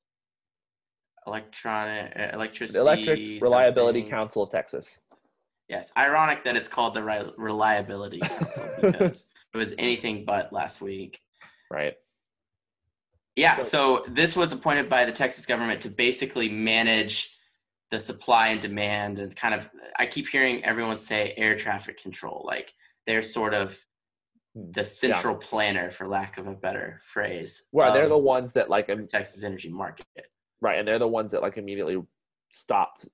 [1.27, 4.03] electronic uh, electricity the Electric Reliability.
[4.03, 4.99] Council of Texas.
[5.69, 10.81] Yes, ironic that it's called the Re- Reliability Council because it was anything but last
[10.81, 11.21] week.
[11.71, 11.95] Right.
[13.37, 17.37] Yeah, So- this was appointed by the Texas government to basically manage
[17.91, 22.45] the supply and demand and kind of I keep hearing everyone say air traffic control
[22.47, 22.73] like
[23.07, 23.77] they're sort of
[24.55, 27.63] the central planner for lack of a better phrase.
[27.73, 30.07] Well, they're the ones that like the Texas energy market.
[30.61, 32.03] Right, and they're the ones that like immediately
[32.51, 33.09] stopped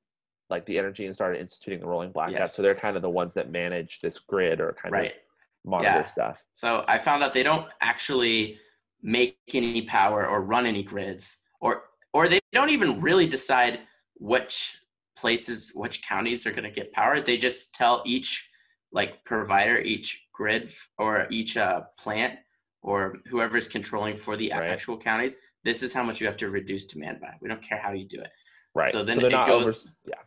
[0.48, 2.38] like the energy and started instituting the rolling blackout.
[2.38, 2.54] Yes.
[2.54, 5.10] So they're kind of the ones that manage this grid or kind Right.
[5.10, 5.16] of
[5.64, 6.02] monitor Yeah.
[6.04, 6.44] stuff.
[6.52, 8.60] So I found out they don't actually
[9.02, 13.80] make any power or run any grids, or or they don't even really decide
[14.14, 14.78] which
[15.16, 17.20] places, which counties are going to get power.
[17.20, 18.48] They just tell each
[18.92, 22.38] like provider, each grid or each uh, plant
[22.82, 24.70] or whoever's controlling for the Right.
[24.70, 27.32] actual counties, this is how much you have to reduce demand by.
[27.40, 28.30] We don't care how you do it.
[28.74, 28.92] Right.
[28.92, 30.14] So then they're it goes- over.
[30.14, 30.22] Yeah.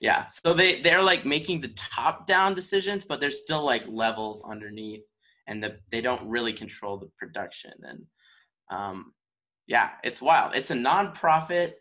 [0.00, 0.26] Yeah.
[0.26, 5.04] So they they're like making the top down decisions, but there's still like levels underneath,
[5.46, 7.72] and the they don't really control the production.
[7.88, 8.00] And
[8.70, 9.12] um,
[9.68, 10.56] yeah, it's wild.
[10.56, 11.74] It's a nonprofit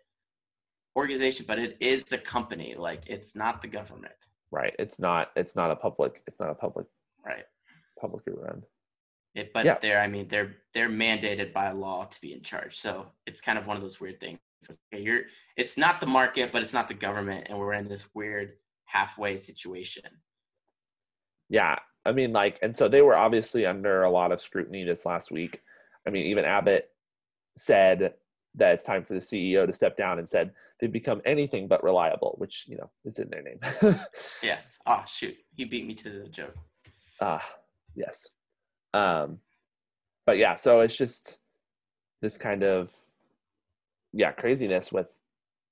[0.96, 2.76] organization, but it is a company.
[2.78, 4.14] Like it's not the government,
[4.52, 4.76] Right.
[4.78, 5.32] It's not.
[5.36, 6.22] It's not a public.
[6.28, 6.86] It's not a public
[7.26, 7.46] right?
[8.00, 8.62] publicly run.
[9.34, 9.78] It, but Yeah.
[9.82, 12.78] they're I mean they're they're mandated by law to be in charge.
[12.78, 14.40] So it's kind of one of those weird things.
[14.62, 15.22] So, okay, you're
[15.58, 18.54] it's not the market, but it's not the government, and we're in this weird
[18.86, 20.04] halfway situation.
[21.50, 21.80] Yeah.
[22.06, 25.30] I mean, like, and so they were obviously under a lot of scrutiny this last
[25.32, 25.62] week.
[26.08, 26.90] I mean, even Abbott
[27.58, 28.16] said
[28.56, 31.84] that it's time for the CEO to step down and said they've become anything but
[31.84, 33.60] reliable, which, you know, is in their name.
[34.42, 34.80] Yes.
[34.88, 36.56] Oh shoot, he beat me to the joke.
[37.20, 37.44] Ah,
[37.96, 38.28] yes.
[38.94, 39.40] Um,
[40.26, 41.40] but yeah, so it's just
[42.22, 42.92] this kind of
[44.14, 45.08] yeah craziness with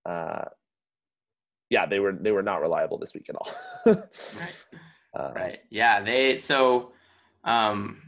[0.05, 0.45] uh
[1.69, 3.51] yeah they were they were not reliable this week at all
[3.85, 4.63] Right.
[5.13, 5.59] Um, Right.
[5.69, 6.01] Yeah.
[6.01, 6.93] They so
[7.43, 8.01] um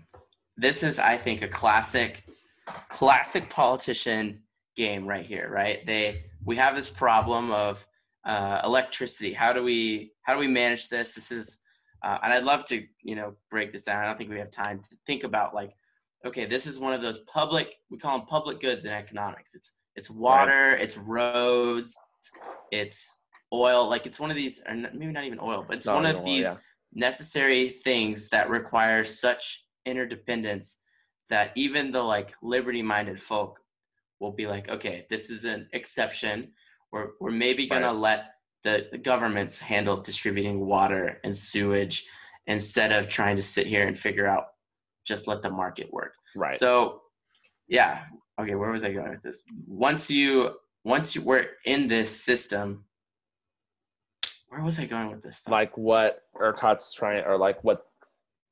[0.57, 2.23] this is I think a classic
[2.89, 4.43] classic politician
[4.75, 5.85] game right here, right?
[5.85, 7.85] They we have this problem of
[8.23, 9.33] uh, electricity.
[9.33, 11.13] How do we how do we manage this?
[11.13, 11.57] This is
[12.03, 14.03] uh, and I'd love to you know break this down.
[14.03, 15.73] I don't think we have time to think about like
[16.25, 19.53] okay, this is one of those public we call them public goods in economics.
[19.55, 21.97] It's it's water, it's roads,
[22.71, 23.17] it's
[23.53, 23.89] oil.
[23.89, 26.17] Like it's one of these, or maybe not even oil, but it's Not one of
[26.17, 26.55] oil, these yeah.
[26.93, 30.77] necessary things that require such interdependence
[31.29, 33.59] that even the like liberty-minded folk
[34.19, 36.51] will be like, okay, this is an exception.
[36.91, 37.95] We're we're maybe gonna Right.
[37.95, 38.25] let
[38.63, 42.05] the, the governments handle distributing water and sewage
[42.47, 44.47] instead of trying to sit here and figure out
[45.05, 46.13] just let the market work.
[46.35, 46.53] Right.
[46.53, 47.01] So,
[47.67, 48.03] yeah.
[48.39, 49.43] Okay, where was I going with this?
[49.67, 52.85] Once you once you were in this system,
[54.47, 55.43] where was I going with this?
[55.47, 57.85] like what Ercot's trying, or like what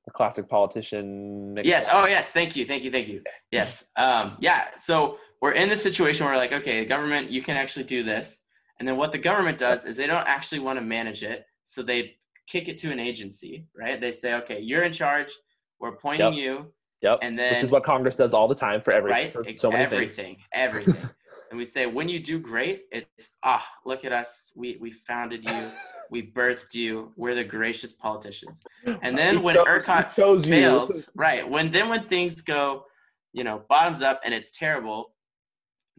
[0.06, 1.58] the classic politician.
[1.64, 1.90] Yes.
[1.92, 2.32] Oh, yes.
[2.32, 2.66] Thank you.
[2.66, 2.92] Thank you.
[2.92, 3.22] Thank you.
[3.52, 3.86] Yes.
[3.96, 4.68] Um, yeah.
[4.78, 8.40] So we're in this situation where, like, okay, government, you can actually do this,
[8.80, 11.84] and then what the government does is they don't actually want to manage it, so
[11.84, 12.16] they
[12.48, 14.00] kick it to an agency, right?
[14.02, 15.32] They say, okay, you're in charge.
[15.80, 16.44] We're appointing Yep.
[16.44, 17.20] you, Yep.
[17.22, 19.34] and then Which is what Congress does all the time for every right?
[19.58, 19.94] so many things.
[19.94, 21.10] everything, everything.
[21.52, 24.52] and we say, when you do great, it's ah, look at us.
[24.56, 25.68] We we founded you.
[26.12, 27.14] we birthed you.
[27.16, 28.62] We're the gracious politicians.
[29.04, 30.52] And then We when chose- ERCOT chose you.
[30.54, 31.48] fails, right?
[31.48, 32.86] When then when things go,
[33.32, 35.14] you know, bottoms up and it's terrible,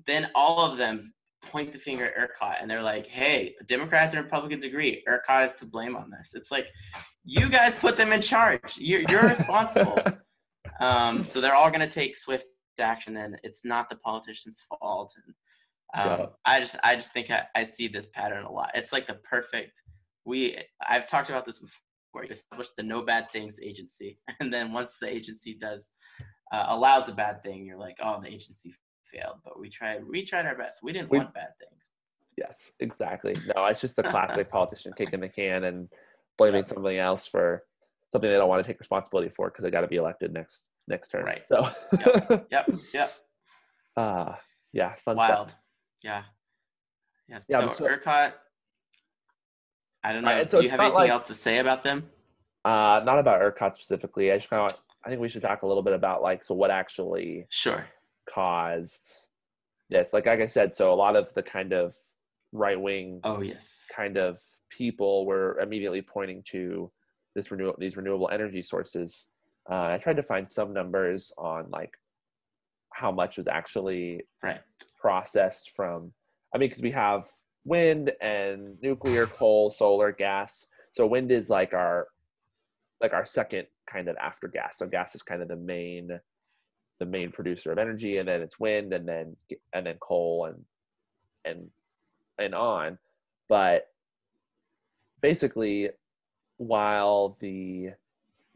[0.06, 4.22] then all of them point the finger at ERCOT and they're like, "Hey, Democrats and
[4.22, 5.02] Republicans agree.
[5.08, 6.70] ERCOT is to blame on this." It's like,
[7.24, 8.76] you guys put them in charge.
[8.78, 9.98] You're you're responsible.
[10.80, 12.46] um, so they're all going to take swift
[12.78, 15.12] action, and it's not the politicians' fault.
[15.24, 15.34] And
[16.02, 16.26] um, Yeah.
[16.44, 18.70] I just I just think I, I see this pattern a lot.
[18.74, 19.80] It's like the perfect.
[20.24, 22.24] We I've talked about this before.
[22.24, 25.92] You establish the no bad things agency, and then once the agency does
[26.52, 28.74] uh, allows a bad thing, you're like, oh, the agency
[29.12, 30.80] failed, but we tried we tried our best.
[30.82, 31.90] We didn't We- want bad things.
[32.36, 33.34] Yes, exactly.
[33.54, 35.88] No, it's just the classic politician kicking the can and
[36.38, 36.68] blaming Yep.
[36.68, 37.64] something else for
[38.10, 40.70] something they don't want to take responsibility for because they got to be elected next
[40.88, 41.24] next term.
[41.24, 41.46] Right.
[41.46, 41.68] So,
[42.50, 43.12] Yep, yep.
[43.96, 44.34] uh,
[44.72, 45.28] yeah, fun stuff.
[45.28, 45.54] Wild.
[46.02, 46.22] Yeah.
[47.28, 47.46] Yes.
[47.48, 48.32] Yeah, so, so- ERCOT.
[50.02, 50.30] I don't know.
[50.30, 52.08] Right, so Do you have anything like- else to say about them?
[52.64, 54.32] Uh, not about ERCOT specifically.
[54.32, 56.54] I just kind of, I think we should talk a little bit about like, so
[56.54, 57.86] what actually Sure.
[58.32, 59.28] Caused
[59.88, 60.12] this?
[60.12, 61.94] Like, like I said, so a lot of the kind of
[62.52, 63.88] right wing Oh yes.
[63.94, 64.38] kind of
[64.70, 66.90] people were immediately pointing to
[67.34, 69.28] this renew these renewable energy sources.
[69.70, 71.92] Uh, I tried to find some numbers on like
[72.92, 74.60] how much was actually Right.
[75.00, 76.12] processed from.
[76.54, 77.28] I mean, because we have
[77.64, 80.66] wind and nuclear, coal, solar, gas.
[80.92, 82.08] So wind is like our
[83.00, 84.78] like our second kind of after gas.
[84.78, 86.18] So gas is kind of the main
[87.00, 89.36] the main producer of energy, and then it's wind, and then
[89.72, 90.64] and then coal, and
[91.44, 91.68] and
[92.38, 92.98] and on.
[93.48, 93.88] But
[95.20, 95.90] basically,
[96.58, 97.90] while the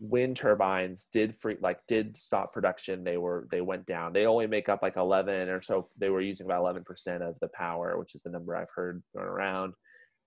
[0.01, 4.47] wind turbines did free like did stop production they were they went down they only
[4.47, 8.15] make up like 11 or so they were using about 11% of the power which
[8.15, 9.73] is the number i've heard going around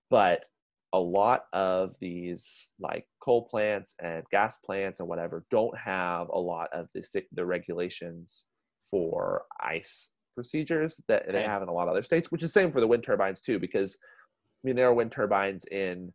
[0.08, 0.44] but
[0.92, 6.38] a lot of these like coal plants and gas plants and whatever don't have a
[6.38, 8.46] lot of the the regulations
[8.90, 12.72] for ice procedures that they have in a lot of other states which is same
[12.72, 16.12] for the wind turbines too because i mean there are wind turbines in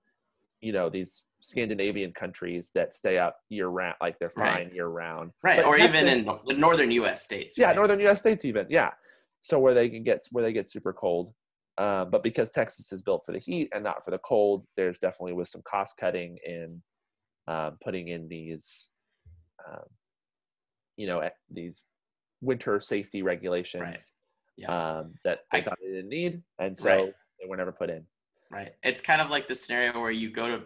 [0.61, 4.73] you know these Scandinavian countries that stay up year round, like they're fine Right.
[4.73, 5.31] year round.
[5.43, 5.57] Right.
[5.57, 7.21] But or even in the northern U.S.
[7.21, 7.57] states.
[7.57, 7.75] yeah, right?
[7.75, 8.19] northern U.S.
[8.19, 8.91] states even yeah.
[9.41, 11.33] So where they can get where they get super cold,
[11.77, 14.99] um, but because Texas is built for the heat and not for the cold, there's
[14.99, 16.81] definitely was some cost cutting in
[17.47, 18.89] um, putting in these,
[19.67, 19.83] um,
[20.97, 21.83] you know, these
[22.41, 24.13] winter safety regulations
[24.55, 24.99] Yeah.
[24.99, 27.13] um, that they I- thought they didn't need, and so Right.
[27.41, 28.05] they were never put in.
[28.51, 28.75] Right.
[28.83, 30.65] It's kind of like the scenario where you go to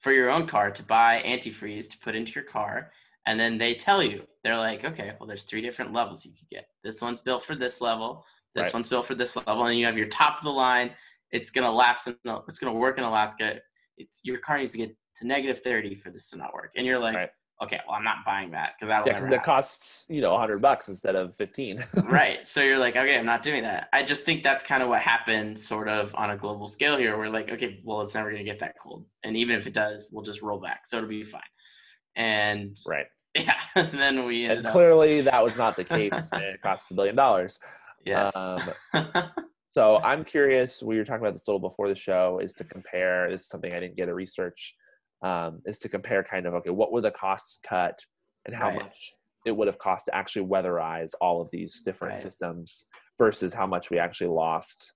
[0.00, 2.92] for your own car to buy antifreeze to put into your car,
[3.26, 6.48] and then they tell you they're like, okay, well, there's three different levels you could
[6.50, 6.68] get.
[6.82, 8.26] This one's built for this level.
[8.54, 8.74] This Right.
[8.74, 10.94] one's built for this level, and you have your top of the line.
[11.30, 12.06] It's gonna last.
[12.06, 13.60] In, it's gonna work in Alaska.
[13.96, 16.86] It's your car needs to get to negative thirty for this to not work, and
[16.86, 17.30] you're like, Right.
[17.62, 20.60] okay, well, I'm not buying that because that'll Yeah, because it costs you know hundred
[20.60, 21.82] bucks instead of fifteen.
[22.04, 22.46] right.
[22.46, 23.88] So you're like, okay, I'm not doing that.
[23.94, 27.16] I just think that's kind of what happened, sort of on a global scale here.
[27.16, 29.72] We're like, okay, well, it's never going to get that cold, and even if it
[29.72, 31.40] does, we'll just roll back, so it'll be fine.
[32.16, 33.06] And right.
[33.34, 36.94] yeah, and then we and up, clearly that was not the case it cost a
[36.94, 37.58] billion dollars
[38.04, 38.60] yes, um,
[39.74, 42.64] so i'm curious we were talking about this a little before the show is to
[42.64, 44.74] compare this is something i didn't get a research
[45.22, 47.98] um, is to compare kind of okay what were the costs cut
[48.46, 48.82] and how Right.
[48.82, 49.12] much
[49.46, 52.22] it would have cost to actually weatherize all of these different Right.
[52.22, 52.86] systems
[53.18, 54.94] versus how much we actually lost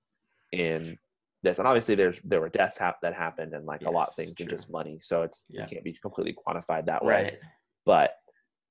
[0.53, 0.99] in
[1.43, 4.15] this and obviously there's there were deaths hap- that happened and like a lot of
[4.15, 4.57] things in true.
[4.57, 5.63] just money so it's Yeah.
[5.63, 7.39] it can't be completely quantified that way right.
[7.85, 8.15] but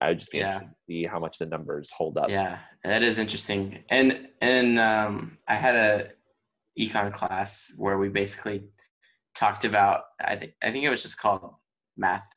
[0.06, 0.62] I would just be Yeah.
[0.88, 2.30] see how much the numbers hold up.
[2.30, 3.84] Yeah, that is interesting.
[3.90, 6.12] And and um, I had a
[6.80, 8.68] econ class where we basically
[9.34, 10.04] talked about.
[10.22, 11.56] I think I think it was just called
[11.98, 12.28] math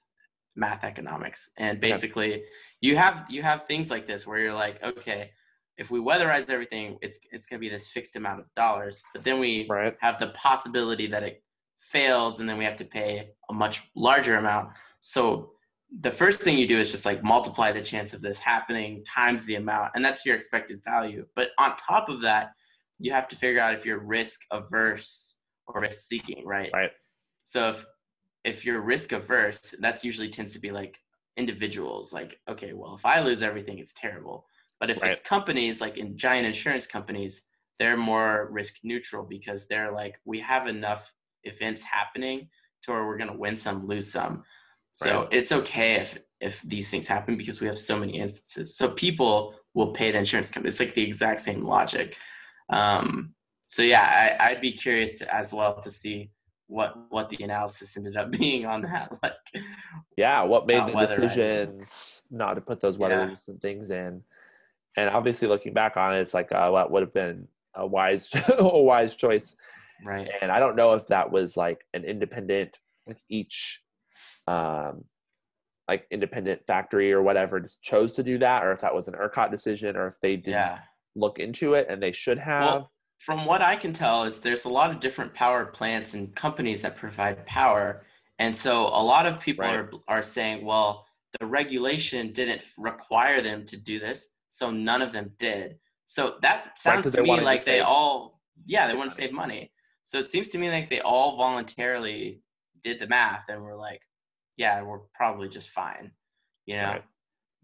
[0.57, 1.51] math economics.
[1.59, 2.45] And basically,
[2.81, 5.31] you have you have things like this where you're like, okay,
[5.77, 9.03] if we weatherize everything, it's it's going to be this fixed amount of dollars.
[9.15, 9.95] But then we Right.
[10.01, 11.43] have the possibility that it
[11.79, 14.71] fails, and then we have to pay a much larger amount.
[15.01, 15.53] So
[16.01, 19.45] the first thing you do is just like multiply the chance of this happening times
[19.45, 21.27] the amount, and that's your expected value.
[21.35, 22.53] But on top of that,
[22.99, 26.71] you have to figure out if you're risk averse or risk seeking, right?
[26.73, 26.91] Right.
[27.45, 27.87] So if
[28.45, 30.99] if you're risk averse, that's usually tends to be like
[31.37, 32.13] individuals.
[32.13, 34.47] Like, okay, well, if I lose everything, it's terrible.
[34.81, 37.43] But if it's companies, like in giant insurance companies,
[37.79, 41.13] they're more risk neutral because they're like, we have enough
[41.45, 42.49] events happening
[42.83, 44.45] to where we're gonna win some, lose some.
[44.93, 45.29] So Right.
[45.33, 48.77] it's okay if if these things happen because we have so many instances.
[48.77, 50.69] So people will pay the insurance company.
[50.69, 52.17] It's like the exact same logic.
[52.71, 53.35] Um,
[53.67, 56.31] so yeah, I, I'd be curious to, as well to see
[56.69, 59.11] what what the analysis ended up being on that.
[59.23, 59.35] Like,
[60.17, 63.25] Yeah, what made the decisions not to put those weather Yeah.
[63.25, 64.23] resistant things in?
[64.97, 68.29] And obviously, looking back on it, it's like uh, what would have been a wise,
[68.59, 69.57] a wise choice.
[70.05, 70.29] right?
[70.41, 73.83] And I don't know if that was like an independent, like each,
[74.47, 75.05] um,
[75.89, 79.15] like independent factory or whatever just chose to do that, or if that was an
[79.15, 80.79] ERCOT decision, or if they didn't Yeah.
[81.15, 82.65] look into it and they should have.
[82.65, 86.35] Well, from what I can tell, is there's a lot of different power plants and
[86.37, 88.05] companies that provide power,
[88.39, 89.77] and so a lot of people Right.
[89.77, 91.07] are are saying, well,
[91.41, 95.79] the regulation didn't require them to do this, so none of them did.
[96.05, 99.15] So that sounds 'cause to me wanted to like they all, yeah, they want to
[99.17, 99.73] save money.
[100.05, 102.41] So it seems to me like they all voluntarily
[102.83, 104.01] did the math and were like,
[104.59, 106.11] yeah, we're probably just fine,
[106.67, 106.83] you know.
[106.83, 107.05] Right.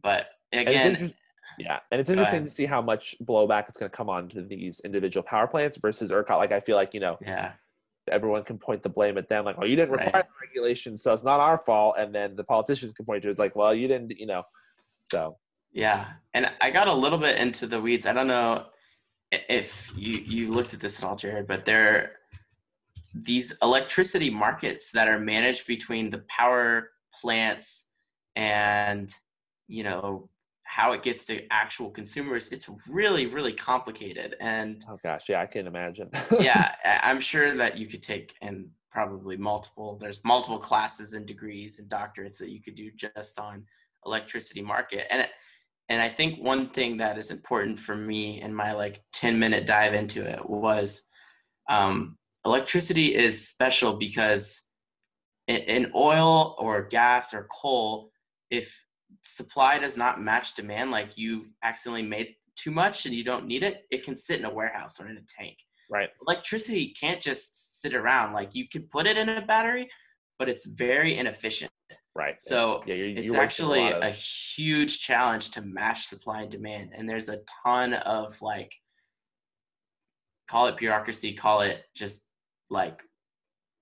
[0.02, 1.08] But And again, inter- uh,
[1.58, 2.48] yeah, and it's interesting ahead.
[2.48, 5.76] to see how much blowback is going to come on to these individual power plants
[5.76, 6.38] versus ERCOT.
[6.38, 7.52] Like, I feel like you know yeah,
[8.10, 11.12] everyone can point the blame at them, like, "Oh, you didn't require the regulation, so
[11.12, 13.74] it's not our fault." And then the politicians can point to it, it's like, "Well,
[13.74, 14.44] you didn't," you know.
[15.02, 15.36] So
[15.72, 18.06] Yeah, and I got a little bit into the weeds.
[18.06, 18.66] I don't know
[19.32, 22.18] if you you looked at this at all, Jared, but there
[23.14, 27.86] these electricity markets that are managed between the power plants
[28.36, 29.12] and
[29.68, 30.28] you know
[30.64, 32.50] how it gets to actual consumers.
[32.50, 36.10] It's really really complicated, and oh gosh, yeah, I can imagine.
[36.40, 39.98] yeah, I'm sure that you could take and probably multiple.
[40.00, 43.64] There's multiple classes and degrees and doctorates that you could do just on
[44.06, 45.06] electricity market.
[45.10, 45.30] And it,
[45.88, 49.66] and I think one thing that is important for me in my like 10 minute
[49.66, 51.02] dive into it was
[51.68, 54.62] um, electricity is special because
[55.48, 58.10] in, oil or gas or coal,
[58.50, 58.78] if
[59.22, 63.62] supply does not match demand, like you've accidentally made too much and you don't need
[63.62, 65.58] it, it can sit in a warehouse or in a tank
[65.90, 68.32] right, electricity can't just sit around.
[68.32, 69.88] Like you could put it in a battery,
[70.38, 71.70] but it's very inefficient.
[72.16, 72.40] right.
[72.40, 76.50] So, It's- yeah, you're, It's you're actually a of- huge challenge to match supply and
[76.50, 76.92] demand.
[76.94, 78.72] And there's a ton of like,
[80.48, 82.26] call it bureaucracy, call it just
[82.70, 83.00] like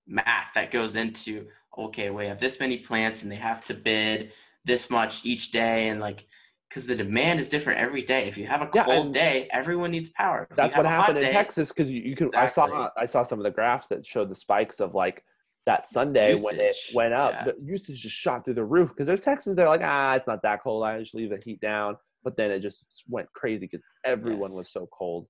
[0.07, 4.33] math that goes into, okay, we have this many plants and they have to bid
[4.65, 5.89] this much each day.
[5.89, 6.25] And like,
[6.69, 8.27] because the demand is different every day.
[8.27, 10.47] If you have a cold and day, everyone needs power.
[10.49, 12.33] If that's what happened in day- Texas because you, you could.
[12.35, 15.23] I saw I saw some of the graphs that showed the spikes of like
[15.67, 17.31] that Sunday when it went up.
[17.33, 17.43] yeah.
[17.45, 20.41] The usage just shot through the roof because there's texas they're like, ah, it's not
[20.41, 20.83] that cold.
[20.83, 21.95] I just leave the heat down.
[22.23, 24.57] But then it just went crazy because everyone Yes.
[24.57, 25.27] was so cold,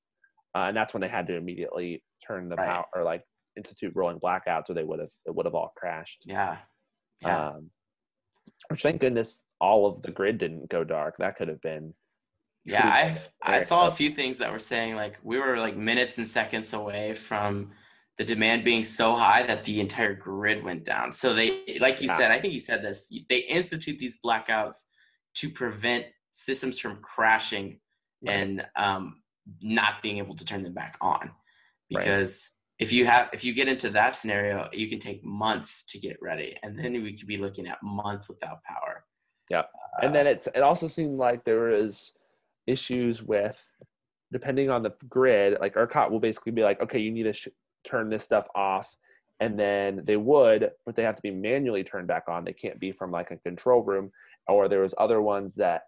[0.56, 2.70] uh, and that's when they had to immediately turn the Right.
[2.70, 3.24] power or like
[3.56, 6.24] institute rolling blackouts, or they would have it would have all crashed.
[6.26, 6.58] Yeah.
[7.22, 7.50] Yeah.
[7.50, 7.70] Um,
[8.70, 11.16] which thank goodness all of the grid didn't go dark.
[11.20, 11.94] That could have been.
[12.66, 12.88] yeah.
[12.90, 16.18] I've, I very saw a few things that were saying like we were like minutes
[16.18, 17.72] and seconds away from
[18.18, 21.12] the demand being so high that the entire grid went down.
[21.12, 22.18] So they, like you Yeah.
[22.18, 24.84] said, I think you said this, they institute these blackouts
[25.36, 27.80] to prevent systems from crashing
[28.26, 28.36] Right.
[28.36, 29.22] and um,
[29.62, 31.32] not being able to turn them back on.
[31.90, 36.00] Because if you have, if you get into that scenario, you can take months to
[36.00, 36.58] get ready.
[36.64, 39.06] And then we could be looking at months without power.
[39.50, 39.60] Yeah.
[39.60, 42.14] Uh, and then it's it also seemed like there was
[42.66, 43.62] issues with
[44.32, 47.50] depending on the grid like ERCOT will basically be like okay you need to sh-
[47.84, 48.96] turn this stuff off
[49.42, 52.80] and then they would but they have to be manually turned back on they can't
[52.80, 54.12] be from like a control room
[54.48, 55.84] or there was other ones that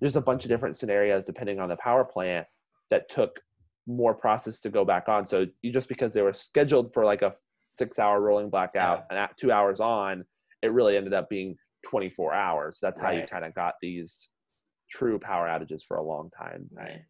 [0.00, 2.46] there's a bunch of different scenarios depending on the power plant
[2.90, 3.40] that took
[3.88, 5.26] more process to go back on.
[5.26, 7.34] So you just because they were scheduled for like a
[7.68, 10.24] six hour rolling blackout and at two hours on
[10.62, 12.78] it really ended up being 24 hours.
[12.82, 14.28] That's how you kind of got these
[14.90, 17.02] true power outages for a long time Right.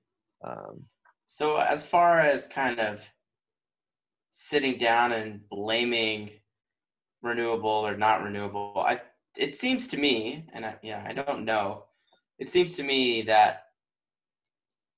[0.47, 0.85] um,
[1.27, 3.09] So as far as kind of
[4.31, 6.31] sitting down and blaming
[7.23, 9.01] renewable or not renewable, I
[9.37, 11.85] it seems to me, and I, yeah, I don't know.
[12.41, 13.68] It seems to me that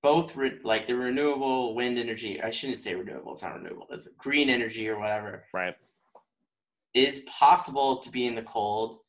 [0.03, 4.09] both re- like the renewable wind energy, I shouldn't say renewable, it's not renewable, it's
[4.19, 5.75] green energy or whatever, Right.
[6.95, 9.01] is possible to be in the cold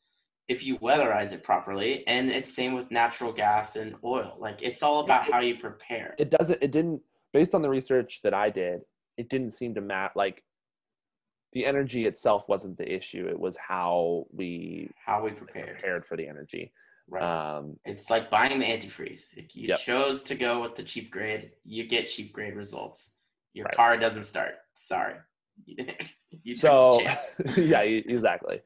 [0.48, 2.06] if you weatherize it properly.
[2.08, 4.36] And it's same with natural gas and oil.
[4.40, 6.14] Like it's all about how you prepare.
[6.20, 6.62] It doesn't.
[6.62, 7.02] It didn't.
[7.32, 8.82] Based on the research that I did,
[9.18, 10.12] it didn't seem to matter.
[10.16, 10.44] Like
[11.54, 13.28] the energy itself wasn't the issue.
[13.30, 15.68] It was how we How we prepare.
[15.68, 16.74] prepared for the energy.
[17.08, 17.24] Right.
[17.24, 19.38] Um, It's like buying the antifreeze.
[19.38, 19.80] If you Yep.
[19.80, 23.18] chose to go with the cheap grade, you get cheap grade results.
[23.54, 23.76] Your Right.
[23.76, 24.56] car doesn't start.
[24.74, 25.16] Sorry.
[25.66, 27.42] you so took the chance.
[27.58, 28.62] yeah, exactly.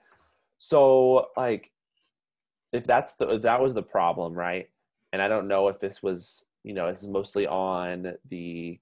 [0.58, 1.72] So like,
[2.72, 4.70] if that's the if that was the problem, right?
[5.14, 8.80] And I don't know if this was you know this is mostly on the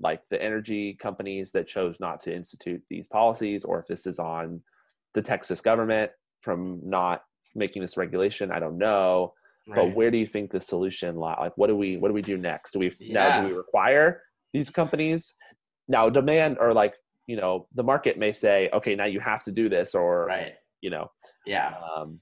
[0.00, 4.18] like the energy companies that chose not to institute these policies, or if this is
[4.18, 4.62] on
[5.14, 7.22] the Texas government from not
[7.54, 8.50] making this regulation.
[8.50, 9.34] I don't know.
[9.68, 11.36] But where do you think the solution lie?
[11.38, 12.72] Like, what do we what do we do next?
[12.72, 14.20] Do we now do we require
[14.52, 15.34] these companies
[15.88, 16.94] now demand or like
[17.26, 20.54] you know the market may say okay now you have to do this or right.
[20.80, 21.10] you know
[21.46, 21.74] Yeah.
[21.96, 22.20] um,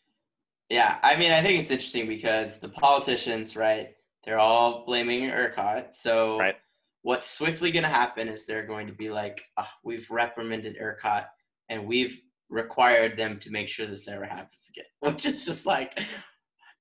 [0.68, 0.99] Yeah.
[1.03, 3.95] I mean, I think it's interesting because the politicians, right,
[4.25, 5.95] they're all blaming ERCOT.
[5.95, 6.57] So Right.
[7.03, 11.25] what's swiftly going to happen is they're going to be like, "Ah, we've reprimanded ERCOT
[11.71, 14.84] and we've required them to make sure this never happens again,
[15.14, 15.98] which is just like,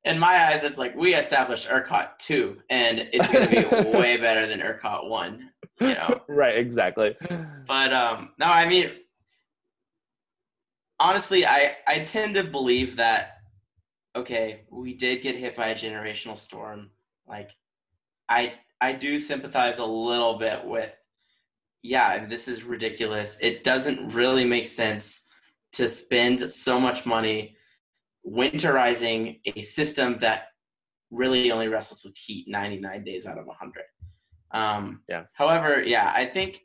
[0.05, 4.17] in my eyes, it's like we established ERCOT 2 and it's going to be way
[4.17, 5.49] better than ERCOT 1,
[5.81, 6.21] you know?
[6.29, 7.15] right exactly
[7.67, 8.91] But um, no, I mean,
[10.99, 13.35] honestly, I I tend to believe that
[14.15, 16.89] okay, we did get hit by a generational storm.
[17.27, 17.51] Like,
[18.27, 20.95] I I do sympathize a little bit with,
[21.83, 23.37] yeah, this is ridiculous.
[23.41, 25.25] It doesn't really make sense
[25.73, 27.55] to spend so much money
[28.27, 30.47] winterizing a system that
[31.11, 33.83] really only wrestles with heat 99 days out of 100.
[34.51, 35.25] Um, Yeah.
[35.33, 36.59] However, yeah, I think,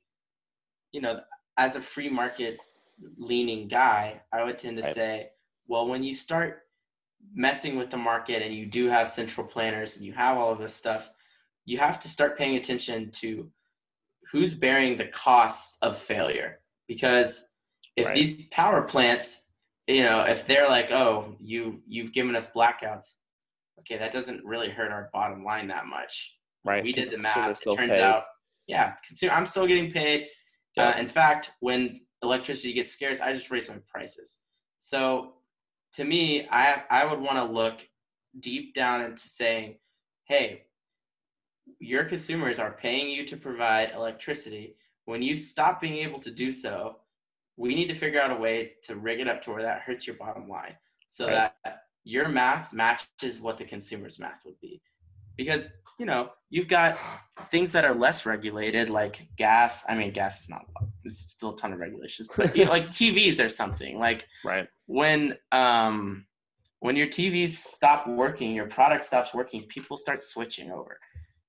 [0.92, 1.20] you know,
[1.56, 2.58] as a free market
[3.16, 4.94] leaning guy, I would tend to Right.
[4.94, 5.30] say,
[5.66, 6.62] well, when you start
[7.32, 10.58] messing with the market and you do have central planners and you have all of
[10.58, 11.10] this stuff,
[11.64, 13.50] you have to start paying attention to
[14.30, 16.60] who's bearing the costs of failure.
[16.86, 17.48] Because
[17.96, 18.14] if Right.
[18.16, 19.44] these power plants,
[19.86, 23.16] you know, if they're like, oh, you you've given us blackouts,
[23.80, 26.36] okay, that doesn't really hurt our bottom line that much.
[26.64, 27.60] right We did the math.
[27.66, 28.00] It turns pays.
[28.00, 28.22] out,
[28.66, 30.28] yeah, consumer, I'm still getting paid.
[30.76, 30.88] Yeah.
[30.90, 34.38] Uh, in fact, when electricity gets scarce, I just raise my prices.
[34.78, 35.34] So
[35.92, 37.86] to me, I I would want to look
[38.40, 39.78] deep down into saying,
[40.24, 40.64] hey,
[41.78, 44.76] your consumers are paying you to provide electricity.
[45.04, 46.96] When you stop being able to do so,
[47.56, 50.06] we need to figure out a way to rig it up to where that hurts
[50.06, 50.76] your bottom line
[51.08, 51.52] so Right.
[51.64, 54.82] that your math matches what the consumer's math would be.
[55.36, 56.98] Because, you know, you've got
[57.50, 59.84] things that are less regulated, like gas.
[59.88, 60.66] I mean, gas is not,
[61.04, 63.98] it's still a ton of regulations, but you know, like TVs or something.
[63.98, 66.26] Like right when um
[66.80, 70.98] when your TVs stop working, your product stops working, people start switching over.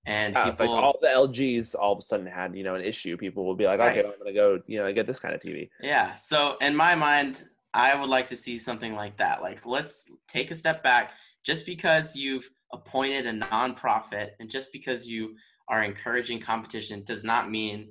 [0.05, 2.83] And Yeah, if, like all the lgs all of a sudden had you know an
[2.83, 4.05] issue people will be like okay Right.
[4.05, 6.15] i'm gonna go you know get this kind of tv Yeah.
[6.15, 7.43] So in my mind,
[7.73, 9.41] I would like to see something like that.
[9.41, 11.11] Like let's take a step back.
[11.43, 15.35] Just because you've appointed a nonprofit and just because you
[15.67, 17.89] are encouraging competition does not mean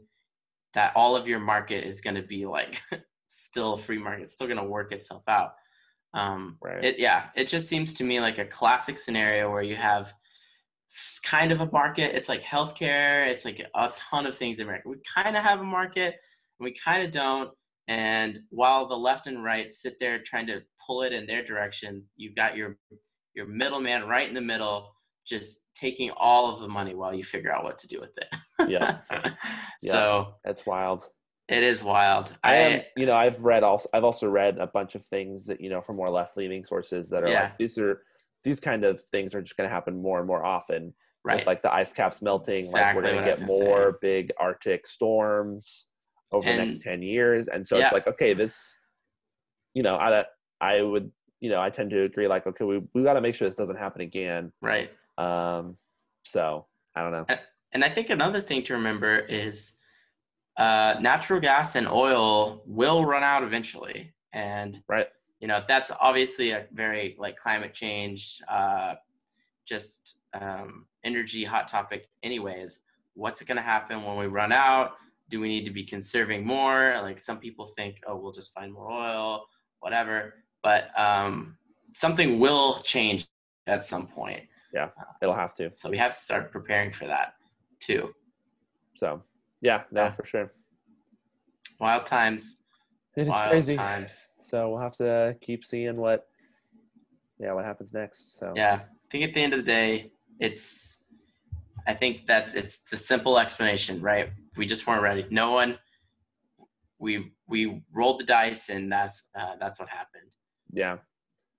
[0.74, 2.82] that all of your market is going to be like
[3.28, 4.22] still a free market.
[4.22, 5.54] It's still going to work itself out.
[6.14, 6.84] Um, Right.
[6.84, 7.26] It yeah.
[7.36, 10.14] It just seems to me like a classic scenario where you have
[11.24, 12.14] kind of a market.
[12.14, 13.26] It's like healthcare.
[13.28, 14.88] It's like a ton of things in America.
[14.88, 16.14] We kind of have a market.
[16.58, 17.50] and We kind of don't.
[17.88, 22.04] And while the left and right sit there trying to pull it in their direction,
[22.16, 22.78] you've got your
[23.34, 24.94] your middleman right in the middle,
[25.26, 28.70] just taking all of the money while you figure out what to do with it.
[28.70, 29.00] Yeah.
[29.80, 31.08] so that's wild
[31.48, 32.32] it is wild.
[32.42, 35.60] I am, you know, I've read also, I've also read a bunch of things that
[35.60, 37.42] you know from more left-leaning sources that are Yeah.
[37.44, 38.02] like these are
[38.44, 40.92] these kind of things are just going to happen more and more often
[41.24, 41.38] right.
[41.38, 42.66] with like the ice caps melting.
[42.66, 43.64] like Exactly we're going to get gonna say.
[43.66, 45.86] more big Arctic storms
[46.32, 47.84] over the next ten years, and so Yeah.
[47.84, 48.78] it's like okay, this,
[49.74, 50.24] you know, I
[50.60, 53.34] I would you know I tend to agree like okay, we we got to make
[53.34, 54.52] sure this doesn't happen again.
[54.60, 54.90] right.
[55.18, 55.76] Um,
[56.24, 56.66] so
[56.96, 57.26] I don't know.
[57.72, 59.78] And I think another thing to remember is
[60.56, 64.14] uh, natural gas and oil will run out eventually.
[64.32, 65.08] And, Right.
[65.40, 68.94] You know, that's obviously a very like climate change, uh,
[69.66, 72.80] just um, energy hot topic, anyways.
[73.14, 74.92] What's going to happen when we run out?
[75.30, 76.98] Do we need to be conserving more?
[77.02, 79.44] Like some people think, oh, we'll just find more oil,
[79.80, 80.34] whatever.
[80.62, 81.56] But um,
[81.92, 83.26] something will change
[83.66, 84.42] at some point.
[84.72, 84.88] Yeah,
[85.22, 85.70] it'll have to.
[85.76, 87.34] So we have to start preparing for that
[87.80, 88.12] too.
[88.96, 89.22] So
[89.62, 90.10] yeah, no, Yeah.
[90.10, 90.50] for sure.
[91.80, 92.58] Wild times.
[93.16, 93.76] It is crazy.
[93.76, 94.28] times.
[94.40, 96.26] So we'll have to keep seeing what,
[97.38, 98.38] yeah, what happens next.
[98.38, 98.80] So Yeah.
[98.82, 100.10] I think at the end of the day,
[100.40, 100.98] it's
[101.86, 104.30] I think that's it's the simple explanation, right?
[104.56, 105.26] We just weren't ready.
[105.30, 105.78] No one
[106.98, 110.28] we we rolled the dice and that's uh, that's what happened.
[110.70, 110.96] yeah,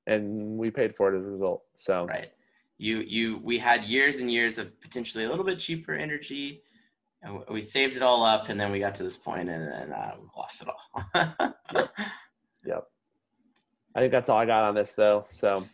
[0.08, 1.62] and we paid for it as a result.
[1.76, 2.30] So Right.
[2.78, 6.64] You you we had years and years of potentially a little bit cheaper energy
[7.26, 9.92] and we saved it all up and then we got to this point and then
[9.92, 11.54] uh, we lost it all.
[12.66, 12.88] yep.
[13.96, 15.26] I think that's all I got on this though.
[15.30, 15.66] So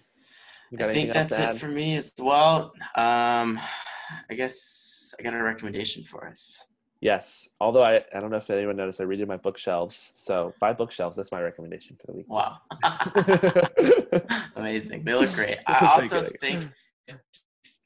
[0.79, 2.71] I think that's it for me as well.
[2.95, 3.59] Um,
[4.29, 6.65] I guess I got a recommendation for us.
[7.01, 7.49] Yes.
[7.59, 10.11] Although I, I don't know if anyone noticed, I redid my bookshelves.
[10.13, 11.15] So buy bookshelves.
[11.15, 12.27] That's my recommendation for the week.
[12.29, 12.57] Wow,
[14.55, 15.03] amazing!
[15.03, 15.57] They look great.
[15.67, 16.69] I also think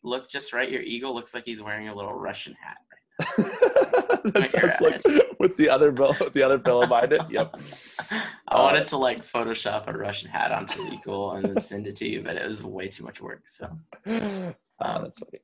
[0.03, 0.69] look just right.
[0.69, 2.77] Your eagle looks like he's wearing a little Russian hat.
[3.37, 7.21] that your does look with the other bill, the other bill behind it.
[7.29, 7.59] Yep.
[8.11, 8.21] I
[8.55, 11.95] Uh, wanted to like Photoshop a Russian hat onto the eagle and then send it
[11.97, 13.47] to you, but it was way too much work.
[13.47, 13.69] So.
[14.07, 15.39] Oh, that's funny.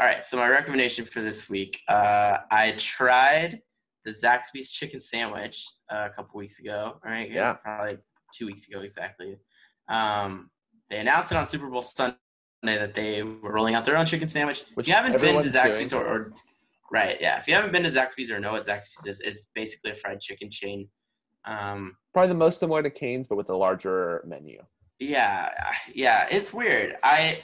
[0.00, 3.60] All right, so my recommendation for this week, uh, I tried
[4.04, 6.98] the Zaxby's chicken sandwich uh, a couple weeks ago.
[7.04, 7.54] All right, Yeah.
[7.54, 7.98] probably
[8.34, 9.38] two weeks ago exactly.
[9.88, 10.50] Um,
[10.90, 12.16] they announced it on Super Bowl Sunday
[12.64, 14.64] that they were rolling out their own chicken sandwich.
[14.74, 16.32] Which if you haven't been to Zaxby's or, or
[16.90, 19.90] right, yeah, if you haven't been to Zaxby's or know what Zaxby's is, it's basically
[19.92, 20.88] a fried chicken chain.
[21.44, 24.60] Um, Probably the most similar to Cane's, but with a larger menu.
[24.98, 25.48] yeah,
[25.94, 26.96] yeah, it's weird.
[27.02, 27.40] I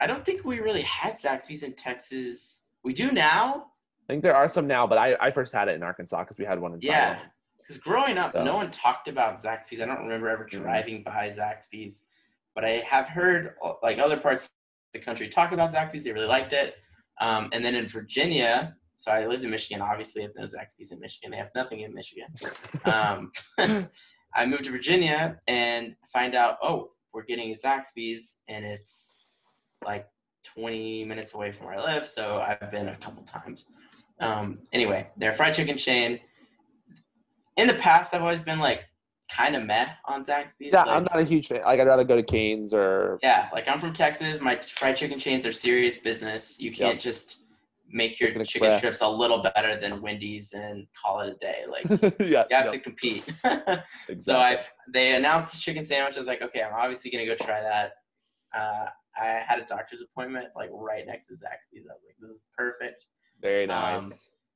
[0.00, 2.64] I don't think we really had Zaxby's in Texas.
[2.82, 3.66] We do now,
[4.08, 6.38] I think there are some now, but I, I first had it in Arkansas because
[6.38, 7.18] we had one in Yeah,
[7.58, 9.80] because growing up, So- no one talked about Zaxby's.
[9.80, 12.02] I don't remember ever driving by Zaxby's,
[12.54, 14.50] but I have heard like other parts of
[14.94, 16.04] the country talk about Zaxby's.
[16.04, 16.74] They really liked it.
[17.20, 19.82] Um, and then in Virginia, so I lived in Michigan.
[19.82, 21.30] Obviously, I have no Zaxby's in Michigan.
[21.30, 22.28] They have nothing in Michigan.
[22.84, 23.32] Um,
[24.34, 29.26] I moved to Virginia and find out, oh, we're getting Zaxby's, and it's
[29.84, 30.06] like
[30.54, 32.06] 20 minutes away from where I live.
[32.06, 33.66] So I've been a couple times.
[34.20, 36.20] Um, anyway, they're a fried chicken chain.
[37.56, 38.84] In the past, I've always been like
[39.34, 40.72] kind of meh on Zaxby's.
[40.72, 41.62] Yeah, like, I'm not a huge fan.
[41.62, 44.40] Like I'd rather go to Cane's or yeah, like I'm from Texas.
[44.40, 46.60] My fried chicken chains are serious business.
[46.60, 47.40] You can't just
[47.92, 51.64] make your Chicken chicken strips a little better than Wendy's and call it a day.
[51.68, 52.44] Like yeah.
[52.48, 53.28] you have to compete.
[53.44, 54.16] exactly.
[54.16, 54.58] So I
[54.92, 56.16] they announced the chicken sandwich.
[56.16, 57.92] I was like, okay, I'm obviously gonna go try that.
[58.56, 58.86] Uh,
[59.20, 61.86] I had a doctor's appointment like right next to Zaxby's.
[61.88, 63.04] I was like, this is perfect.
[63.40, 64.04] very nice.
[64.04, 64.12] um,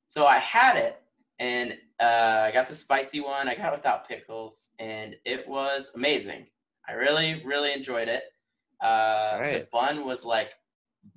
[0.07, 1.01] So I had it,
[1.39, 3.47] and uh, I got the spicy one.
[3.47, 6.47] I got it without pickles, and it was amazing.
[6.87, 8.23] I really, really enjoyed it.
[8.81, 10.51] Uh, The bun was like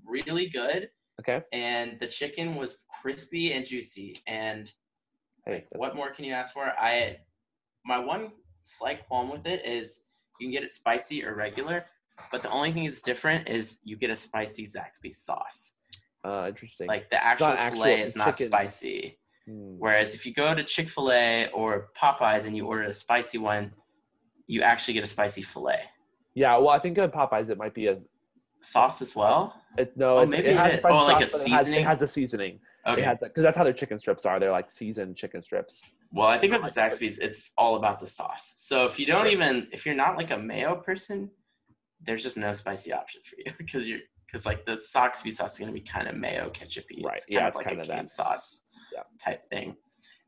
[0.04, 0.90] really good,
[1.20, 1.42] okay.
[1.52, 4.16] and the chicken was crispy and juicy.
[4.26, 4.70] And
[5.44, 6.72] Hey, what more can you ask for?
[6.78, 7.18] I
[7.84, 8.32] my one
[8.64, 10.00] slight qualm with it is
[10.38, 11.86] you can get it spicy or regular,
[12.30, 15.74] but the only thing that's different is you get a spicy Zaxby's sauce.
[16.24, 16.86] uh, interesting.
[16.86, 18.48] Like the actual actual fillet is not chicken.
[18.48, 19.18] spicy.
[19.49, 19.76] Hmm.
[19.78, 23.38] Whereas if you go to Chick Fil A or Popeyes and you order a spicy
[23.38, 23.72] one,
[24.46, 25.80] you actually get a spicy fillet
[26.34, 26.57] yeah.
[26.57, 27.99] Well, I think at Popeyes it might be a.
[28.61, 29.61] sauce as well.
[29.76, 30.18] It's no.
[30.18, 31.80] Oh, it's, maybe it it has spicy Oh, like a sauce, it has- seasoning?
[31.80, 32.61] It has, a seasoning.
[32.86, 33.01] Okay.
[33.01, 34.38] It has because that's how their chicken strips are.
[34.38, 35.90] They're like seasoned chicken strips.
[36.12, 38.55] Well, I think with the Zaxby's, it's all about the sauce.
[38.57, 41.30] So if you don't even, if you're not like a mayo person,
[42.01, 45.59] there's just no spicy option for you because you're because like the Zaxby sauce is
[45.59, 47.03] gonna be kind of mayo ketchupy.
[47.05, 47.16] Right.
[47.16, 48.09] It's kind Yeah, of it's like kinda a cane that.
[48.11, 48.62] sauce
[48.99, 49.24] Yeah.
[49.32, 49.76] type thing.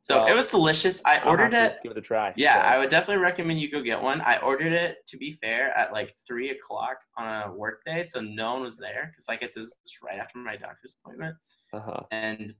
[0.03, 1.03] So it was delicious.
[1.05, 1.77] I ordered it.
[1.83, 2.33] Give it a try.
[2.35, 2.61] Yeah, so.
[2.61, 4.23] I would definitely recommend you go get one.
[4.23, 8.21] I ordered it to be fair at like three o'clock on a work day, so
[8.23, 11.37] no one was there because, like I said, it's right after my doctor's appointment,
[11.75, 12.01] Uh-huh.
[12.13, 12.55] and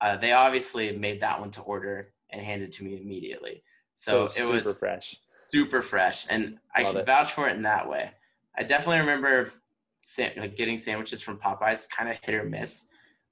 [0.00, 3.62] uh, they obviously made that one to order and handed to me immediately.
[3.94, 5.14] So, it super was fresh.
[5.46, 7.06] super fresh, and I Love can it.
[7.06, 8.10] vouch for it in that way.
[8.58, 9.52] I definitely remember
[9.98, 12.88] sa- like getting sandwiches from Popeyes, kind of hit or miss,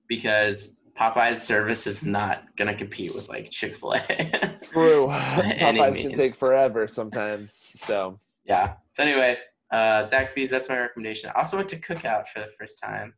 [0.06, 3.98] because Popeyes service is not gonna compete with like Chick Fil A.
[4.62, 5.06] True.
[5.10, 7.52] Popeyes can take forever sometimes.
[7.76, 8.74] So yeah.
[8.94, 9.38] So anyway,
[9.70, 10.50] uh, Zaxby's.
[10.50, 11.30] That's my recommendation.
[11.34, 13.14] I also went to Cookout for the first time.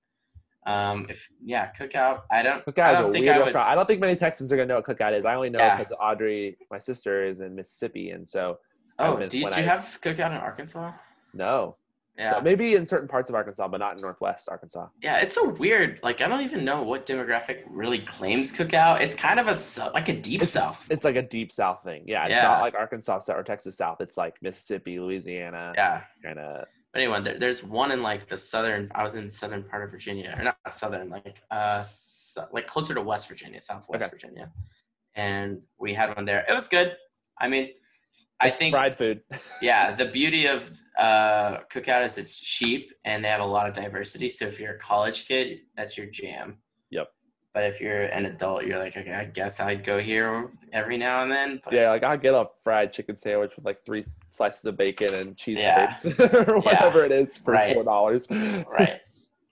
[0.66, 2.22] Um, if yeah, Cookout.
[2.30, 2.62] I don't.
[2.66, 3.44] I Cookout is a don't think weird I would.
[3.46, 3.68] restaurant.
[3.70, 5.24] I don't think many Texans are gonna know what Cookout is.
[5.24, 5.78] I only know Yeah.
[5.78, 8.58] because Audrey, my sister, is in Mississippi, and so
[8.98, 10.92] Oh, went do you, when do you I- have Cookout in Arkansas?
[11.32, 11.76] no.
[12.18, 12.32] Yeah.
[12.34, 14.88] So maybe in certain parts of Arkansas, but not in Northwest Arkansas.
[15.02, 16.00] yeah, it's a weird.
[16.02, 19.00] Like I don't even know what demographic really claims Cookout.
[19.00, 19.56] It's kind of a
[19.94, 20.90] like a deep It's south.
[20.90, 22.04] it's like a deep South thing.
[22.06, 22.42] Yeah, it's Yeah.
[22.42, 24.00] not like Arkansas South or Texas South.
[24.00, 26.02] It's like Mississippi, Louisiana, Yeah.
[26.22, 26.66] kind of.
[26.92, 28.90] But anyway, there, there's one in like the southern.
[28.94, 32.92] I was in southern part of Virginia, or not southern, like uh, so, like closer
[32.94, 34.10] to West Virginia, Southwest Okay.
[34.10, 34.50] Virginia,
[35.14, 36.44] and we had one there.
[36.48, 36.96] It was good.
[37.40, 37.70] I mean,
[38.40, 39.22] I think fried food.
[39.62, 43.74] yeah, the beauty of uh, Cookout is it's cheap and they have a lot of
[43.74, 44.28] diversity.
[44.30, 46.58] So if you're a college kid, that's your jam.
[46.90, 47.08] Yep.
[47.52, 51.22] But if you're an adult, you're like, okay, I guess I'd go here every now
[51.22, 51.60] and then.
[51.64, 55.12] But yeah, like I'll get a fried chicken sandwich with like three slices of bacon
[55.14, 55.96] and cheese Yeah.
[56.46, 57.74] or whatever it is for Right.
[57.74, 58.30] four dollars.
[58.30, 59.00] right.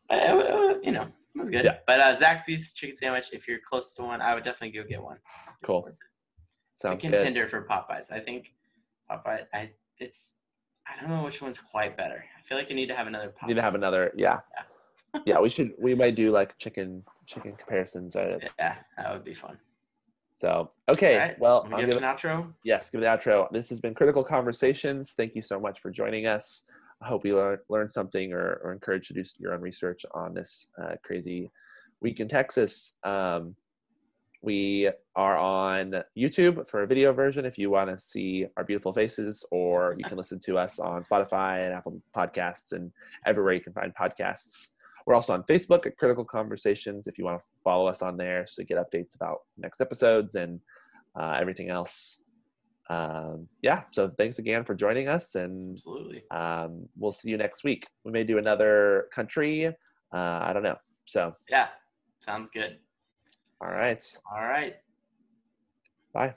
[0.08, 1.02] But it wa- you know,
[1.34, 1.64] it was good.
[1.64, 1.78] Yeah.
[1.86, 5.02] But uh, Zaxby's chicken sandwich, if you're close to one, I would definitely go get
[5.02, 5.18] one.
[5.62, 5.82] Cool.
[5.82, 5.98] worth it.
[6.70, 7.16] Sounds it's a good.
[7.16, 8.12] contender for Popeyes.
[8.12, 8.52] I think
[9.10, 10.36] Popeye, I it's,
[10.86, 12.24] I don't know which one's quite better.
[12.38, 13.32] I feel like you need to have another.
[13.46, 14.12] Need to have another.
[14.16, 14.40] Yeah.
[15.26, 15.72] yeah, we should.
[15.78, 18.14] We might do like chicken chicken comparisons.
[18.14, 18.48] Right?
[18.58, 19.58] Yeah, that would be fun.
[20.32, 21.16] So okay.
[21.18, 21.38] Right.
[21.38, 22.52] Well, I'll give us an outro.
[22.62, 23.50] yes, give the outro.
[23.50, 25.12] This has been Critical Conversations.
[25.12, 26.64] Thank you so much for joining us.
[27.00, 30.34] I hope you learn, learned something or, or encouraged to do your own research on
[30.34, 31.50] this uh, crazy
[32.00, 32.94] week in Texas.
[33.04, 33.54] Um,
[34.40, 38.92] we are on YouTube for a video version if you want to see our beautiful
[38.92, 42.92] faces, or you can listen to us on Spotify and Apple Podcasts and
[43.26, 44.68] everywhere you can find podcasts.
[45.06, 48.46] We're also on Facebook at Critical Conversations if you want to follow us on there
[48.46, 50.60] so you get updates about next episodes and
[51.18, 52.20] uh, everything else.
[52.90, 56.22] Um, yeah, so thanks again for joining us, and Absolutely.
[56.30, 57.86] um, we'll see you next week.
[58.04, 59.66] We may do another country.
[59.66, 59.72] Uh,
[60.12, 60.76] I don't know.
[61.06, 61.68] So, Yeah.
[62.20, 62.78] Sounds good.
[63.60, 64.02] All right.
[64.30, 64.76] All right.
[66.12, 66.34] Bye.